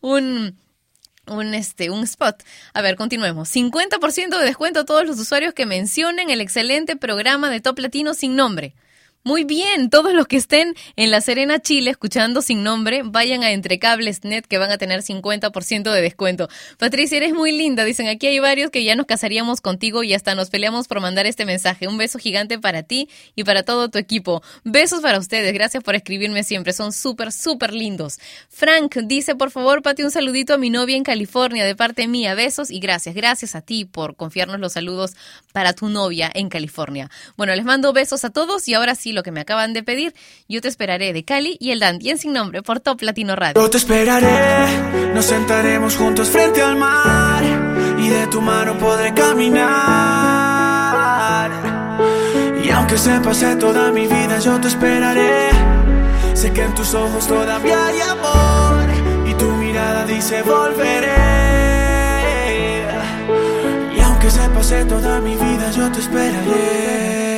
[0.00, 0.56] un
[1.28, 2.42] un, este, un spot.
[2.72, 3.54] A ver, continuemos.
[3.54, 8.14] 50% de descuento a todos los usuarios que mencionen el excelente programa de Top Latino
[8.14, 8.74] sin nombre.
[9.28, 13.50] Muy bien, todos los que estén en La Serena, Chile, escuchando sin nombre, vayan a
[13.50, 16.48] Entrecables.net que van a tener 50% de descuento.
[16.78, 17.84] Patricia, eres muy linda.
[17.84, 21.26] Dicen, aquí hay varios que ya nos casaríamos contigo y hasta nos peleamos por mandar
[21.26, 21.88] este mensaje.
[21.88, 24.42] Un beso gigante para ti y para todo tu equipo.
[24.64, 25.52] Besos para ustedes.
[25.52, 26.72] Gracias por escribirme siempre.
[26.72, 28.20] Son súper, súper lindos.
[28.48, 32.34] Frank dice, por favor, Pati, un saludito a mi novia en California de parte mía.
[32.34, 33.14] Besos y gracias.
[33.14, 35.12] Gracias a ti por confiarnos los saludos
[35.52, 37.10] para tu novia en California.
[37.36, 40.14] Bueno, les mando besos a todos y ahora sí, que me acaban de pedir,
[40.48, 43.60] yo te esperaré de Cali y el Dandy en sin nombre por Top Latino Radio.
[43.60, 44.66] Yo te esperaré,
[45.14, 47.42] nos sentaremos juntos frente al mar
[47.98, 50.08] y de tu mano podré caminar.
[52.64, 55.50] Y aunque se pase toda mi vida, yo te esperaré.
[56.34, 58.86] Sé que en tus ojos todavía hay amor
[59.28, 61.16] y tu mirada dice volveré.
[63.96, 67.37] Y aunque se pase toda mi vida, yo te esperaré.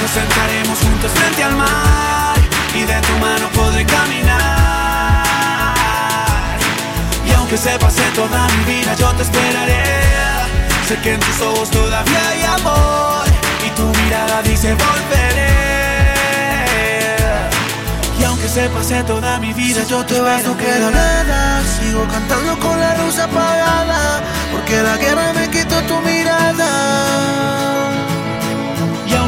[0.00, 2.36] nos sentaremos juntos frente al mar
[2.74, 5.24] y de tu mano podré caminar.
[7.26, 9.82] Y aunque se pase toda mi vida, yo te esperaré.
[10.88, 13.26] Sé que en tus ojos todavía hay amor
[13.66, 15.50] y tu mirada dice volveré.
[18.18, 21.62] Y aunque se pase toda mi vida, yo te vas, no queda nada.
[21.78, 24.22] Sigo cantando con la luz apagada,
[24.52, 26.70] porque la guerra me quitó tu mirada.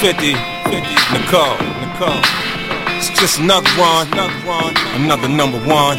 [0.00, 0.78] 50, 50,
[1.10, 2.22] Nicole, Nicole.
[2.94, 4.06] It's just another one,
[4.94, 5.98] another number one.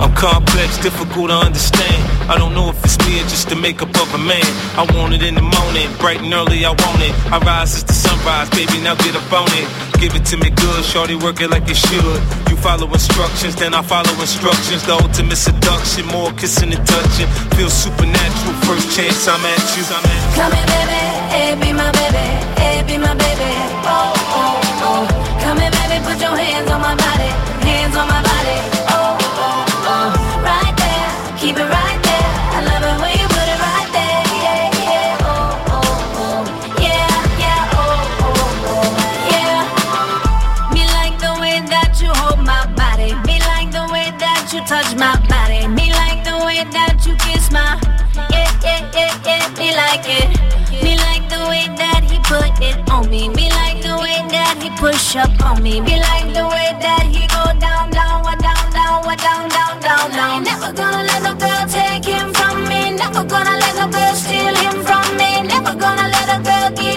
[0.00, 2.30] I'm complex, difficult to understand.
[2.30, 4.40] I don't know if it's me or just the makeup of a man.
[4.78, 7.12] I want it in the morning, bright and early, I want it.
[7.30, 9.68] I rise as the sunrise, baby, now get up on it.
[10.00, 12.43] Give it to me good, shorty, work it like it should.
[12.64, 14.86] Follow instructions, then I follow instructions.
[14.88, 17.28] The ultimate seduction, more kissing and touching.
[17.60, 19.84] Feel supernatural, first chance I'm at you.
[19.92, 20.32] I'm at you.
[20.32, 22.24] Come here, baby, hey, be my baby,
[22.56, 23.52] hey, be my baby.
[23.84, 25.04] Oh, oh, oh.
[25.44, 27.30] Come here, baby, put your hands on my body,
[27.68, 28.56] hands on my body.
[28.96, 29.12] Oh,
[29.44, 30.08] oh, oh.
[30.40, 31.93] Right there, keep it right
[52.64, 53.28] it on me.
[53.28, 55.80] Me like the way that he push up on me.
[55.80, 59.74] Me like the way that he go down, down, wa down, down, wa down, down,
[59.80, 60.42] down, down.
[60.44, 62.80] Never gonna let no girl take him from me.
[63.02, 65.30] Never gonna let no girl steal him from me.
[65.52, 66.93] Never gonna let a girl get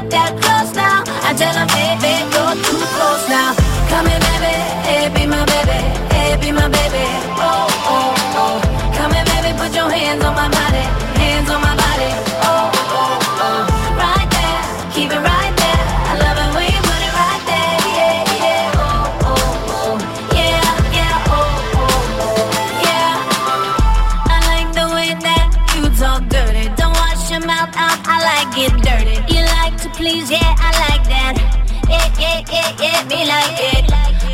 [33.17, 33.85] me like it.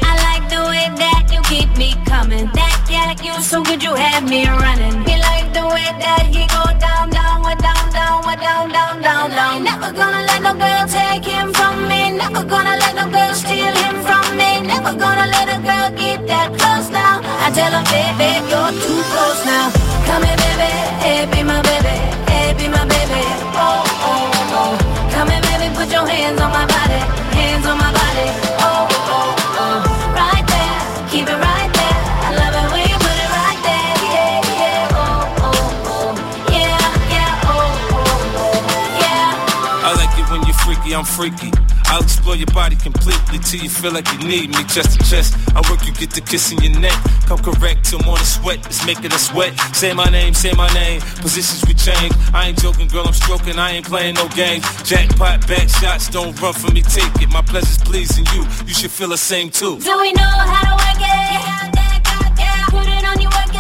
[0.04, 2.48] I like the way that you keep me coming.
[2.52, 4.96] That yeah, you so good, you have me running.
[5.08, 9.28] Me like the way that he go down, down, wa down, down, down, down, down,
[9.38, 9.64] down.
[9.64, 12.12] Never gonna let no girl take him from me.
[12.12, 14.52] Never gonna let no girl steal him from me.
[14.74, 17.24] Never gonna let a girl get that close now.
[17.46, 19.83] I tell him, baby, you're too close now.
[40.94, 41.52] I'm freaky.
[41.86, 44.64] I'll explore your body completely till you feel like you need me.
[44.66, 46.98] Chest to chest, I work you get the kiss in your neck.
[47.28, 49.58] Come correct till morning sweat, it's making us wet.
[49.76, 51.02] Say my name, say my name.
[51.22, 52.14] Positions we change.
[52.34, 53.58] I ain't joking, girl, I'm stroking.
[53.58, 54.66] I ain't playing no games.
[54.84, 57.30] Jackpot, back shots, don't run for me, take it.
[57.30, 58.46] My pleasure's pleasing you.
[58.66, 59.80] You should feel the same too.
[59.80, 61.74] Do we know how to work it?
[62.70, 63.53] Put it on you, work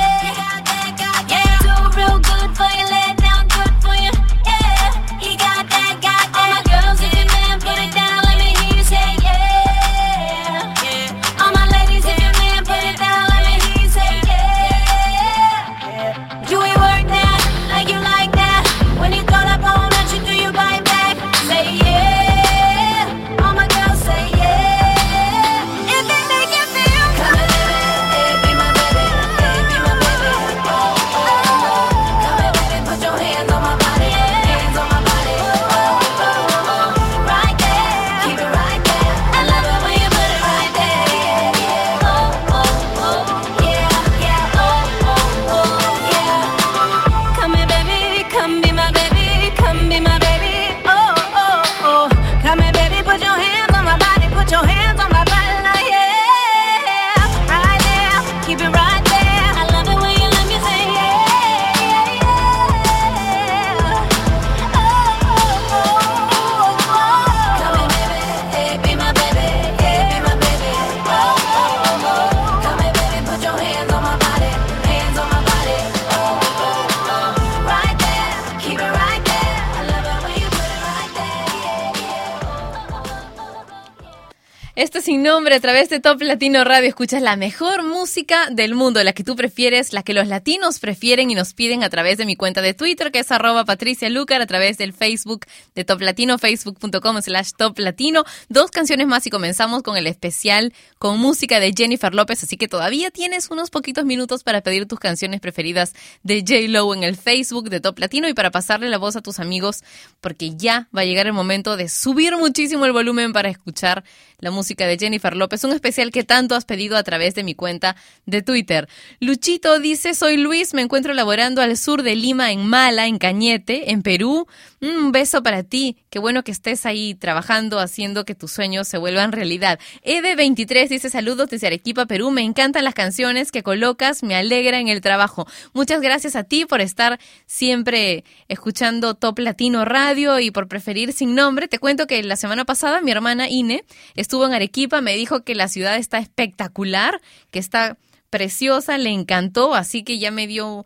[85.54, 86.90] a través de Top Latino Radio.
[86.90, 91.30] Escuchas la mejor música del mundo, la que tú prefieres, la que los latinos prefieren
[91.30, 94.42] y nos piden a través de mi cuenta de Twitter, que es arroba Patricia Lucar,
[94.42, 98.24] a través del Facebook de Top Latino, facebook.com slash Top Latino.
[98.50, 102.68] Dos canciones más y comenzamos con el especial con música de Jennifer López, así que
[102.68, 105.94] todavía tienes unos poquitos minutos para pedir tus canciones preferidas
[106.24, 106.68] de J.
[106.70, 109.84] Lo en el Facebook de Top Latino y para pasarle la voz a tus amigos,
[110.20, 114.04] porque ya va a llegar el momento de subir muchísimo el volumen para escuchar
[114.40, 117.56] la música de Jennifer López, un especial que tanto has pedido a través de mi
[117.56, 117.96] cuenta
[118.26, 118.88] de Twitter.
[119.20, 123.92] Luchito dice, soy Luis, me encuentro laborando al sur de Lima, en Mala, en Cañete,
[123.92, 124.48] en Perú.
[124.84, 128.86] Mm, un beso para ti, qué bueno que estés ahí trabajando, haciendo que tus sueños
[128.86, 129.80] se vuelvan realidad.
[130.04, 134.90] Ede23 dice, saludos desde Arequipa, Perú, me encantan las canciones que colocas, me alegra en
[134.90, 135.48] el trabajo.
[135.72, 141.34] Muchas gracias a ti por estar siempre escuchando Top Latino Radio y por preferir sin
[141.34, 141.70] nombre.
[141.70, 143.86] Te cuento que la semana pasada mi hermana Ine
[144.16, 147.96] estuvo en Arequipa, me dijo que la ciudad está espectacular, que está
[148.30, 150.86] preciosa, le encantó, así que ya me dio,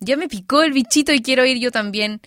[0.00, 2.22] ya me picó el bichito y quiero ir yo también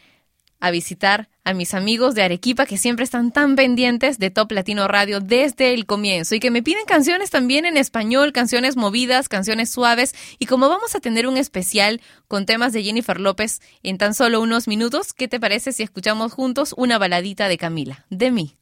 [0.60, 4.88] a visitar a mis amigos de Arequipa que siempre están tan pendientes de Top Latino
[4.88, 9.72] Radio desde el comienzo y que me piden canciones también en español, canciones movidas, canciones
[9.72, 14.14] suaves y como vamos a tener un especial con temas de Jennifer López en tan
[14.14, 18.59] solo unos minutos, ¿qué te parece si escuchamos juntos una baladita de Camila, de mí?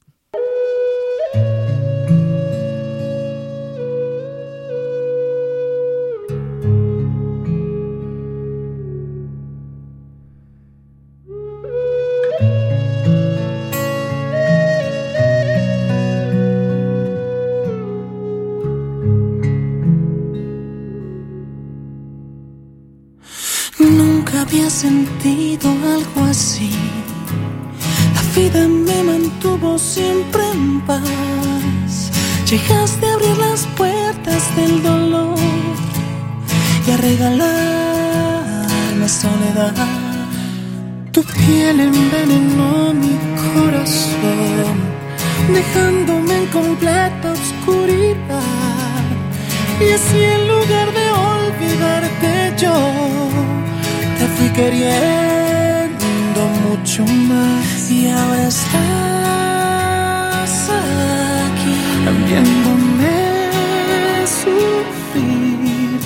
[24.48, 26.72] Había sentido algo así.
[28.16, 32.12] La vida me mantuvo siempre en paz.
[32.50, 35.38] Llegaste a abrir las puertas del dolor
[36.88, 37.40] y a regalarme
[39.10, 39.76] soledad.
[41.12, 44.78] Tu piel envenenó mi corazón,
[45.54, 49.04] dejándome en completa oscuridad.
[49.82, 52.76] Y así en lugar de olvidarte yo,
[54.58, 57.92] queriendo mucho más.
[57.92, 58.74] Y ahora estás
[61.50, 61.76] aquí,
[62.26, 63.18] viéndome
[64.40, 66.00] sufrir.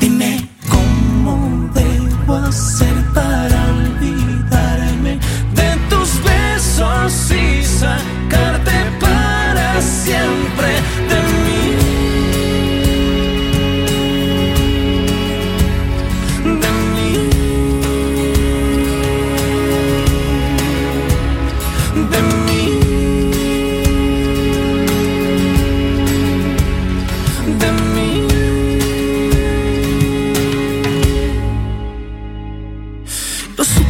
[0.00, 0.32] Dime
[0.68, 1.32] cómo
[1.74, 5.12] debo hacer para olvidarme
[5.58, 10.70] de tus besos y sacarte para siempre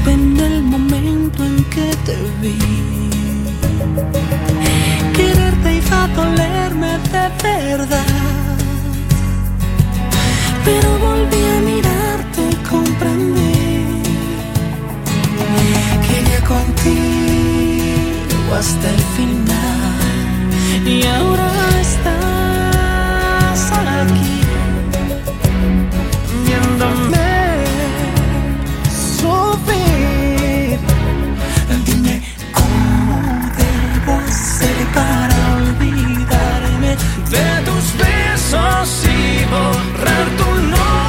[0.06, 2.58] En el momento en que te vi.
[5.16, 8.04] Quererte iba a dolerme de verdad.
[10.64, 13.54] Pero volví a mirarte y comprendí
[16.06, 19.64] que iría contigo hasta el final.
[20.86, 21.48] Y ahora
[21.80, 24.34] estás aquí
[26.46, 27.33] viéndome
[37.34, 41.03] de tus besos y borrar tu nombre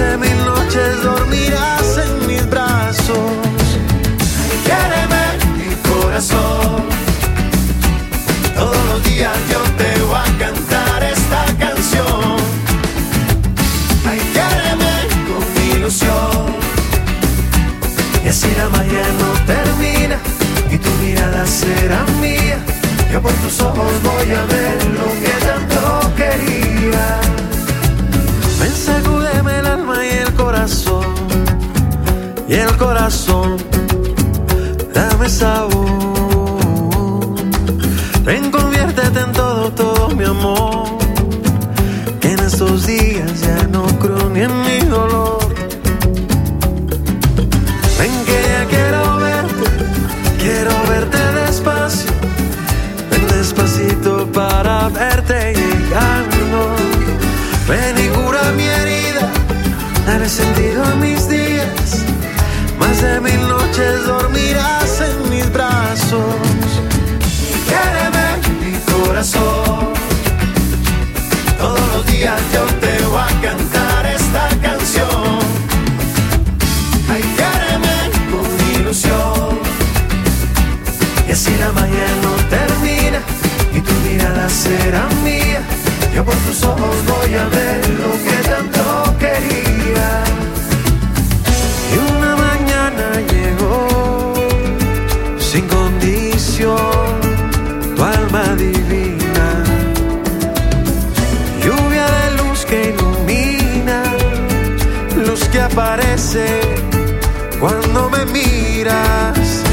[0.00, 3.32] de mil noches dormirás en mis brazos.
[4.68, 5.24] Quéreme,
[5.58, 6.82] mi corazón.
[8.54, 12.36] Todos los días yo te voy a cantar esta canción.
[14.08, 14.94] Ay, quéreme
[15.28, 16.44] con mi ilusión.
[18.24, 20.16] Y así la magia no termina
[20.70, 22.58] y tu mirada será mía.
[23.12, 25.80] Yo por tus ojos voy a ver lo que tanto
[26.16, 27.29] quería.
[32.50, 33.58] Y el corazón,
[34.92, 35.86] dame sabor.
[38.24, 40.98] Ven, conviértete en todo, todo mi amor.
[42.22, 45.38] En estos días ya no creo ni en mi dolor.
[48.00, 49.70] Ven que ya quiero verte,
[50.40, 52.10] quiero verte despacio.
[53.12, 56.74] Ven despacito para verte llegando.
[57.68, 59.30] Ven y cura mi herida,
[60.04, 61.29] dale sentido a mis
[63.00, 66.34] de mil noches dormirás en mis brazos.
[67.68, 68.26] Quéreme,
[68.60, 69.92] mi corazón.
[71.58, 75.38] Todos los días yo te voy a cantar esta canción.
[77.12, 77.96] Ay, quéreme
[78.30, 79.58] con ilusión.
[81.28, 83.20] Y así la magia no termina
[83.72, 85.62] y tu mirada será mía.
[86.14, 89.69] Yo por tus ojos voy a ver lo que tanto quería.
[107.58, 109.64] Cuando me miras.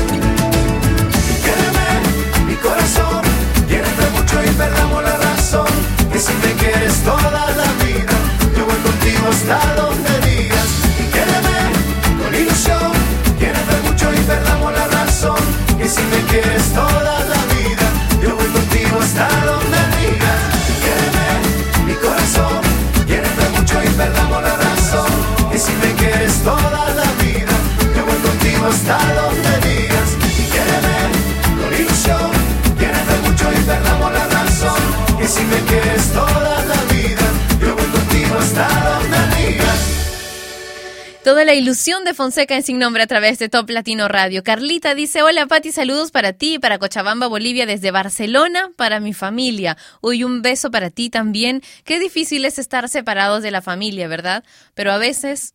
[2.48, 3.22] Mi corazón,
[3.70, 5.68] llénate mucho y perdamos la razón.
[6.12, 8.16] Que si me quieres toda la vida,
[8.58, 10.70] yo voy contigo hasta donde digas.
[11.00, 11.58] Y quéreme
[12.24, 12.92] con ilusión,
[13.40, 15.38] llénate mucho y perdamos la razón.
[15.78, 17.88] Que si me quieres toda la vida,
[18.20, 20.42] yo voy contigo hasta donde digas.
[20.84, 21.28] Quéreme,
[21.86, 22.62] mi corazón,
[23.06, 24.27] llénate mucho y perdamos
[28.68, 29.88] hasta donde.
[30.38, 30.48] Y
[31.60, 32.32] con ilusión,
[33.24, 35.18] mucho y la razón.
[35.18, 37.26] Que si me quieres toda la vida,
[37.62, 39.58] yo contigo hasta donde.
[41.24, 44.44] Toda la ilusión de Fonseca en Sin Nombre a través de Top Latino Radio.
[44.44, 49.14] Carlita dice, hola Pati, saludos para ti y para Cochabamba, Bolivia, desde Barcelona, para mi
[49.14, 49.76] familia.
[50.00, 51.62] Hoy un beso para ti también.
[51.84, 54.46] Qué difícil es estar separados de la familia, ¿verdad?
[54.74, 55.54] Pero a veces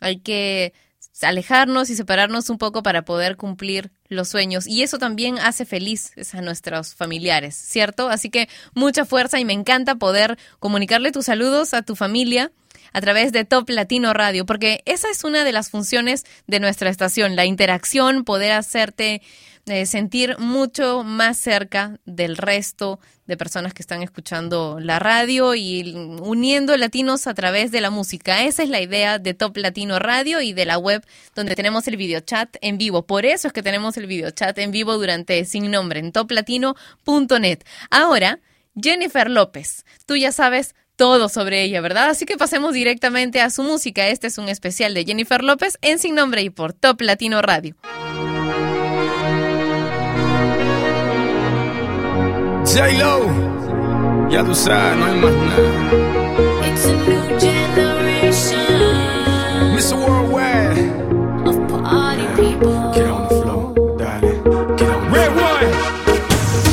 [0.00, 0.72] hay que
[1.22, 4.66] alejarnos y separarnos un poco para poder cumplir los sueños.
[4.66, 8.08] Y eso también hace felices a nuestros familiares, ¿cierto?
[8.08, 12.52] Así que mucha fuerza y me encanta poder comunicarle tus saludos a tu familia
[12.92, 16.90] a través de Top Latino Radio, porque esa es una de las funciones de nuestra
[16.90, 19.22] estación, la interacción, poder hacerte
[19.70, 25.94] eh, sentir mucho más cerca del resto de personas que están escuchando la radio y
[26.20, 28.44] uniendo latinos a través de la música.
[28.44, 31.96] Esa es la idea de Top Latino Radio y de la web donde tenemos el
[31.96, 33.06] videochat en vivo.
[33.06, 37.60] Por eso es que tenemos el videochat en vivo durante Sin Nombre en toplatino.net.
[37.90, 38.40] Ahora,
[38.74, 42.10] Jennifer López, tú ya sabes todo sobre ella, ¿verdad?
[42.10, 44.08] Así que pasemos directamente a su música.
[44.08, 47.76] Este es un especial de Jennifer López en Sin Nombre y por Top Latino Radio.
[52.72, 53.26] J-Lo,
[54.30, 55.60] ya tú sabes, no hay más nada.
[56.68, 58.58] It's a new generation
[59.74, 59.96] Mr.
[59.96, 60.78] Worldwide,
[61.48, 62.92] of party people.
[62.94, 65.66] get on the floor, dale, get on Red one.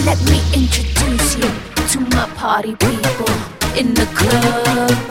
[0.05, 1.49] Let me introduce you
[1.93, 3.27] to my party people
[3.75, 5.06] in the club.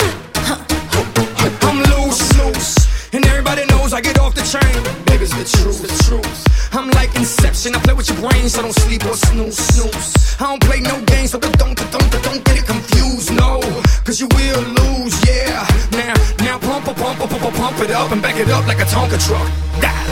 [17.78, 19.46] It up and back it up like a Tonka truck.
[19.82, 20.05] Die.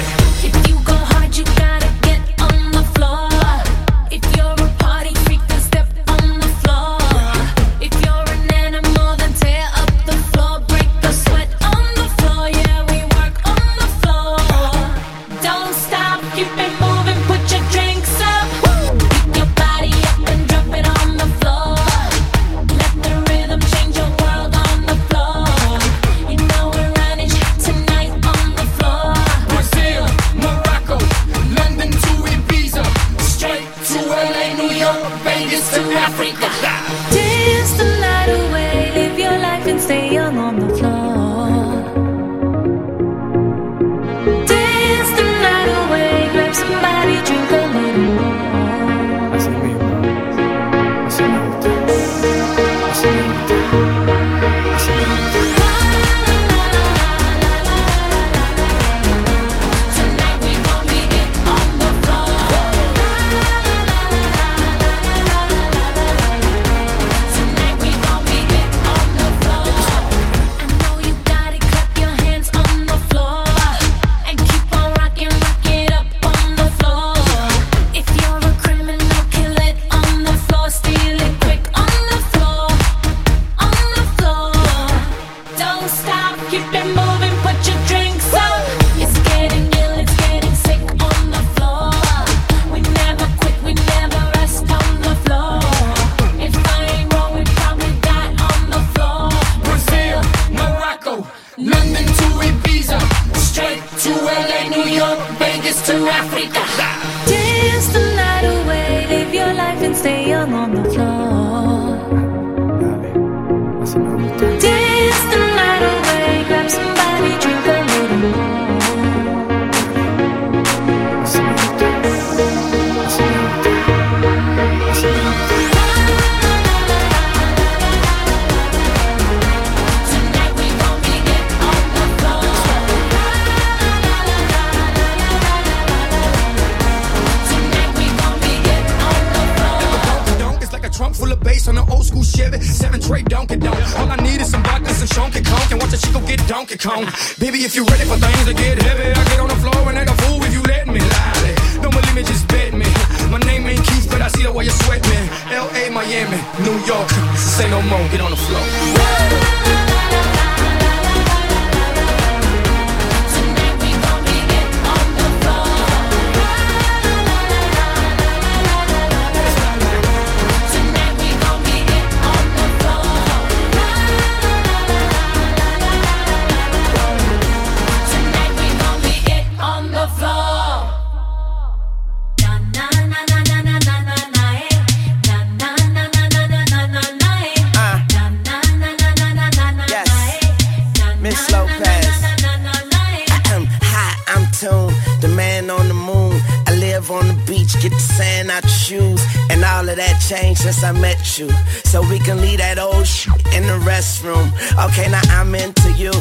[200.20, 201.49] changed since I met you.
[201.85, 204.51] So we can leave that old shit in the restroom.
[204.86, 206.12] Okay, now I'm into you.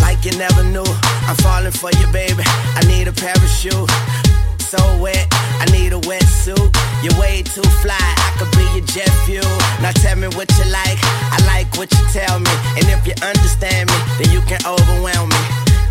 [0.00, 0.86] Like you never knew.
[1.28, 2.42] I'm falling for you, baby.
[2.46, 3.90] I need a parachute.
[4.58, 5.26] So wet,
[5.60, 6.66] I need a wetsuit.
[7.02, 9.46] You're way too fly, I could be your jet fuel.
[9.80, 10.98] Now tell me what you like,
[11.30, 12.50] I like what you tell me.
[12.74, 15.42] And if you understand me, then you can overwhelm me.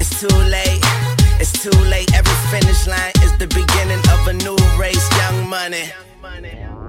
[0.02, 0.84] It's too late.
[1.40, 5.92] It's too late, every finish line is the beginning of a new race, young money.
[6.22, 6.83] Young money.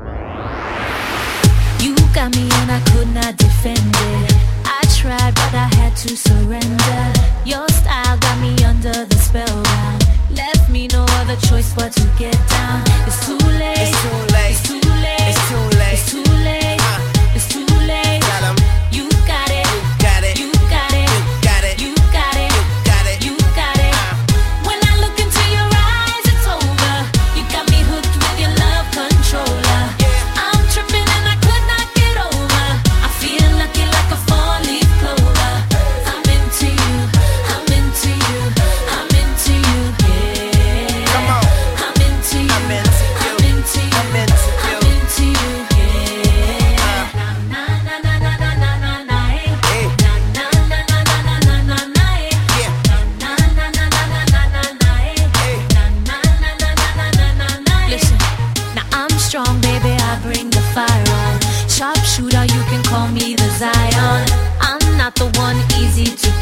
[1.85, 4.33] You got me and I could not defend it.
[4.65, 7.13] I tried, but I had to surrender.
[7.45, 10.03] Your style got me under the spellbound.
[10.31, 12.81] Left me no other choice but to get down.
[13.07, 13.77] It's too late.
[13.77, 14.51] It's too late.
[14.51, 15.29] It's too late.
[15.29, 15.93] It's too late.
[15.93, 16.44] It's too late.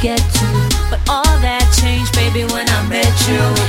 [0.02, 0.46] get to.
[0.90, 3.61] But all that changed, baby, when I met you.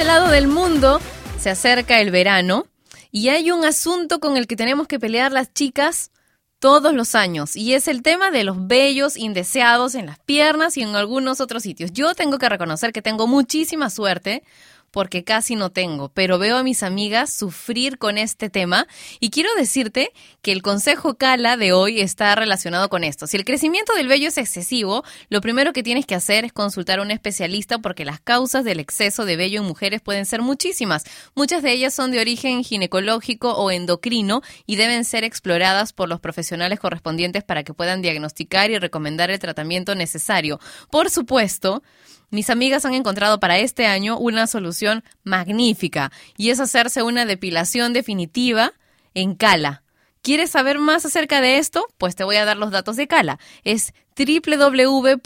[0.00, 0.98] Este lado del mundo
[1.38, 2.66] se acerca el verano
[3.12, 6.10] y hay un asunto con el que tenemos que pelear las chicas
[6.58, 10.82] todos los años y es el tema de los vellos indeseados en las piernas y
[10.82, 11.92] en algunos otros sitios.
[11.92, 14.42] Yo tengo que reconocer que tengo muchísima suerte
[14.90, 18.86] porque casi no tengo, pero veo a mis amigas sufrir con este tema
[19.20, 20.12] y quiero decirte
[20.42, 23.26] que el consejo Cala de hoy está relacionado con esto.
[23.26, 26.98] Si el crecimiento del vello es excesivo, lo primero que tienes que hacer es consultar
[26.98, 31.04] a un especialista porque las causas del exceso de vello en mujeres pueden ser muchísimas.
[31.34, 36.20] Muchas de ellas son de origen ginecológico o endocrino y deben ser exploradas por los
[36.20, 40.58] profesionales correspondientes para que puedan diagnosticar y recomendar el tratamiento necesario.
[40.90, 41.82] Por supuesto,
[42.30, 47.92] mis amigas han encontrado para este año una solución magnífica y es hacerse una depilación
[47.92, 48.72] definitiva
[49.14, 49.82] en Cala.
[50.22, 51.86] ¿Quieres saber más acerca de esto?
[51.98, 53.38] Pues te voy a dar los datos de Cala.
[53.64, 55.22] Es www.cala,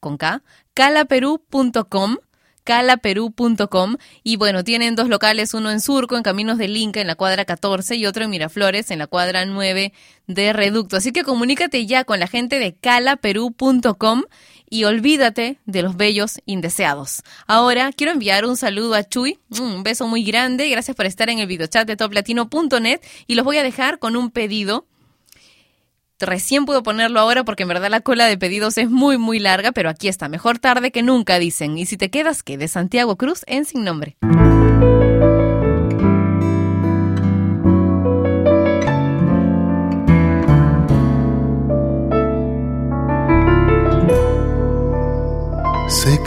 [0.00, 0.42] con K,
[0.74, 2.18] calaperú.com
[2.68, 7.14] calaperú.com y bueno, tienen dos locales, uno en Surco, en Caminos del Inca, en la
[7.14, 9.94] cuadra 14 y otro en Miraflores, en la cuadra 9
[10.26, 10.98] de Reducto.
[10.98, 14.24] Así que comunícate ya con la gente de calaperú.com
[14.70, 17.22] y olvídate de los bellos indeseados.
[17.46, 21.38] Ahora quiero enviar un saludo a Chuy, un beso muy grande, gracias por estar en
[21.38, 24.86] el videochat de toplatino.net y los voy a dejar con un pedido.
[26.20, 29.70] Recién puedo ponerlo ahora porque en verdad la cola de pedidos es muy muy larga,
[29.72, 31.78] pero aquí está, mejor tarde que nunca dicen.
[31.78, 34.16] Y si te quedas, que de Santiago Cruz en Sin Nombre.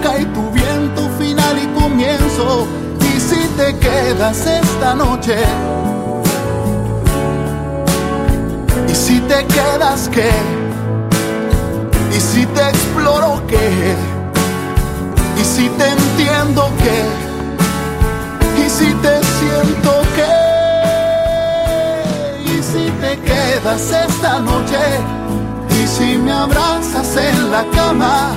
[0.00, 2.66] roca y tu viento final y comienzo.
[3.00, 5.36] Y si te quedas esta noche,
[8.88, 10.30] y si te quedas qué,
[12.16, 13.94] y si te exploro qué,
[15.40, 17.04] y si te entiendo qué,
[18.64, 20.36] y si te siento qué,
[22.46, 24.78] y si te quedas esta noche,
[25.82, 28.36] y si me abrazas en la cama,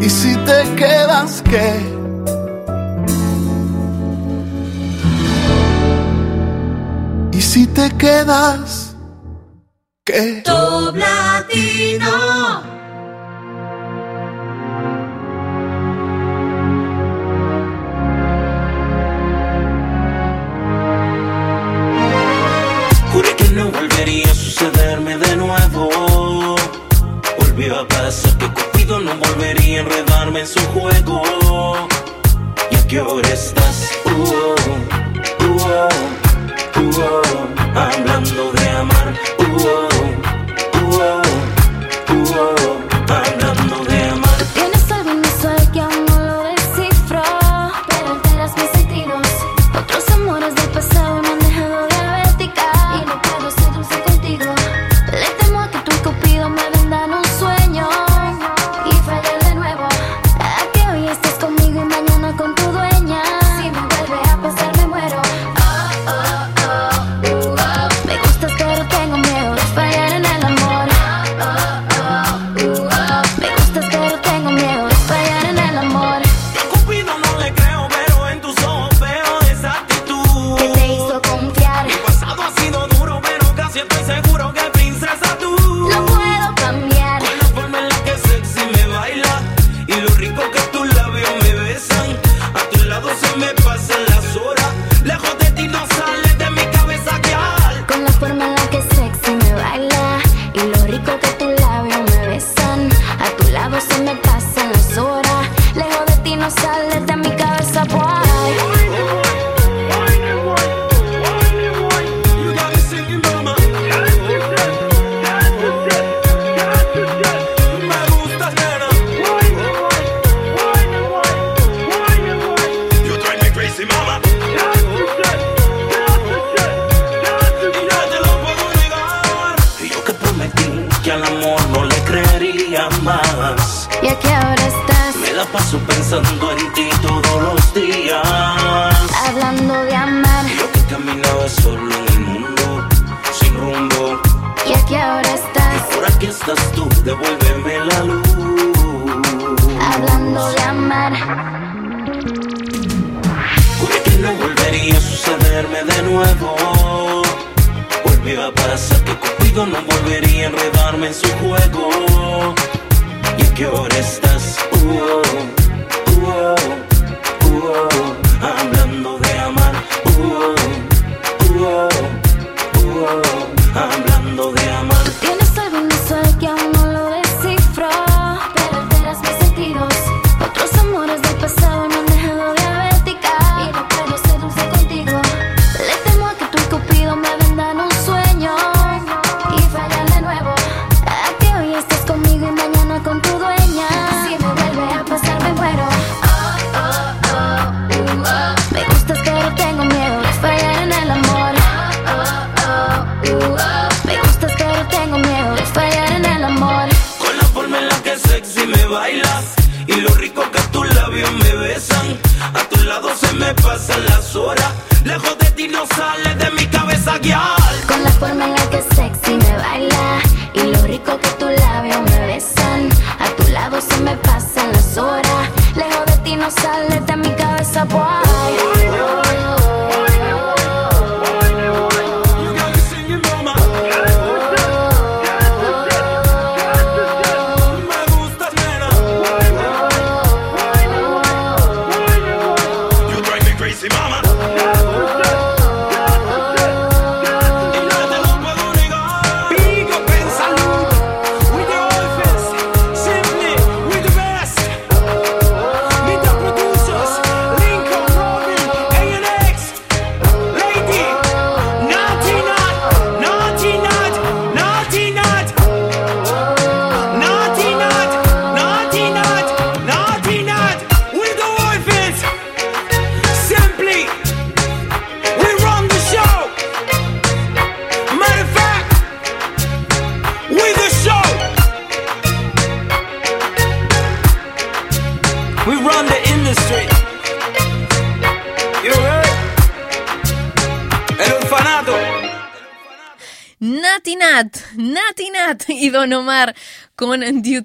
[0.00, 1.80] y si te quedas, ¿qué?
[7.32, 8.96] Y si te quedas,
[10.04, 10.42] ¿qué?
[10.44, 12.62] Top Latino.
[23.12, 26.56] Juré que no volvería a sucederme de nuevo.
[27.38, 28.69] Volvió a pasar que
[29.10, 31.22] no volvería a enredarme en su juego.
[32.70, 33.89] ¿Y a qué hora estás?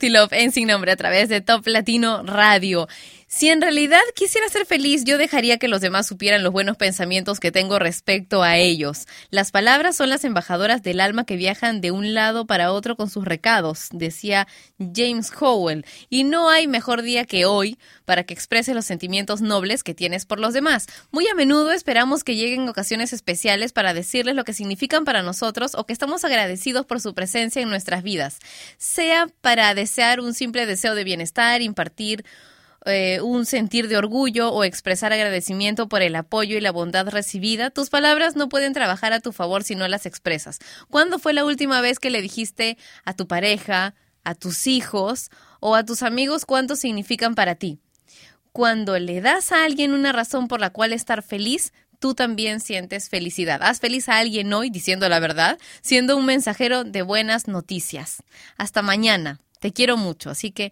[0.10, 2.88] Love en Sin Nombre a través de Top Latino Radio.
[3.28, 7.40] Si en realidad quisiera ser feliz, yo dejaría que los demás supieran los buenos pensamientos
[7.40, 9.08] que tengo respecto a ellos.
[9.36, 13.10] Las palabras son las embajadoras del alma que viajan de un lado para otro con
[13.10, 14.48] sus recados, decía
[14.80, 15.86] James Howell.
[16.10, 20.26] Y no hay mejor día que hoy para que expreses los sentimientos nobles que tienes
[20.26, 20.88] por los demás.
[21.12, 25.76] Muy a menudo esperamos que lleguen ocasiones especiales para decirles lo que significan para nosotros
[25.76, 28.40] o que estamos agradecidos por su presencia en nuestras vidas.
[28.78, 32.24] Sea para desear un simple deseo de bienestar, impartir
[32.86, 37.72] eh, un sentir de orgullo o expresar agradecimiento por el apoyo y la bondad recibida,
[37.72, 40.60] tus palabras no pueden trabajar a tu favor si no las expresas.
[40.90, 45.30] ¿Cuándo fue la última vez que le dijiste a tu pareja, a tus hijos
[45.60, 47.80] o a tus amigos cuánto significan para ti?
[48.52, 53.10] Cuando le das a alguien una razón por la cual estar feliz, tú también sientes
[53.10, 53.64] felicidad.
[53.64, 58.24] Haz feliz a alguien hoy diciendo la verdad, siendo un mensajero de buenas noticias.
[58.58, 59.40] Hasta mañana.
[59.60, 60.72] Te quiero mucho, así que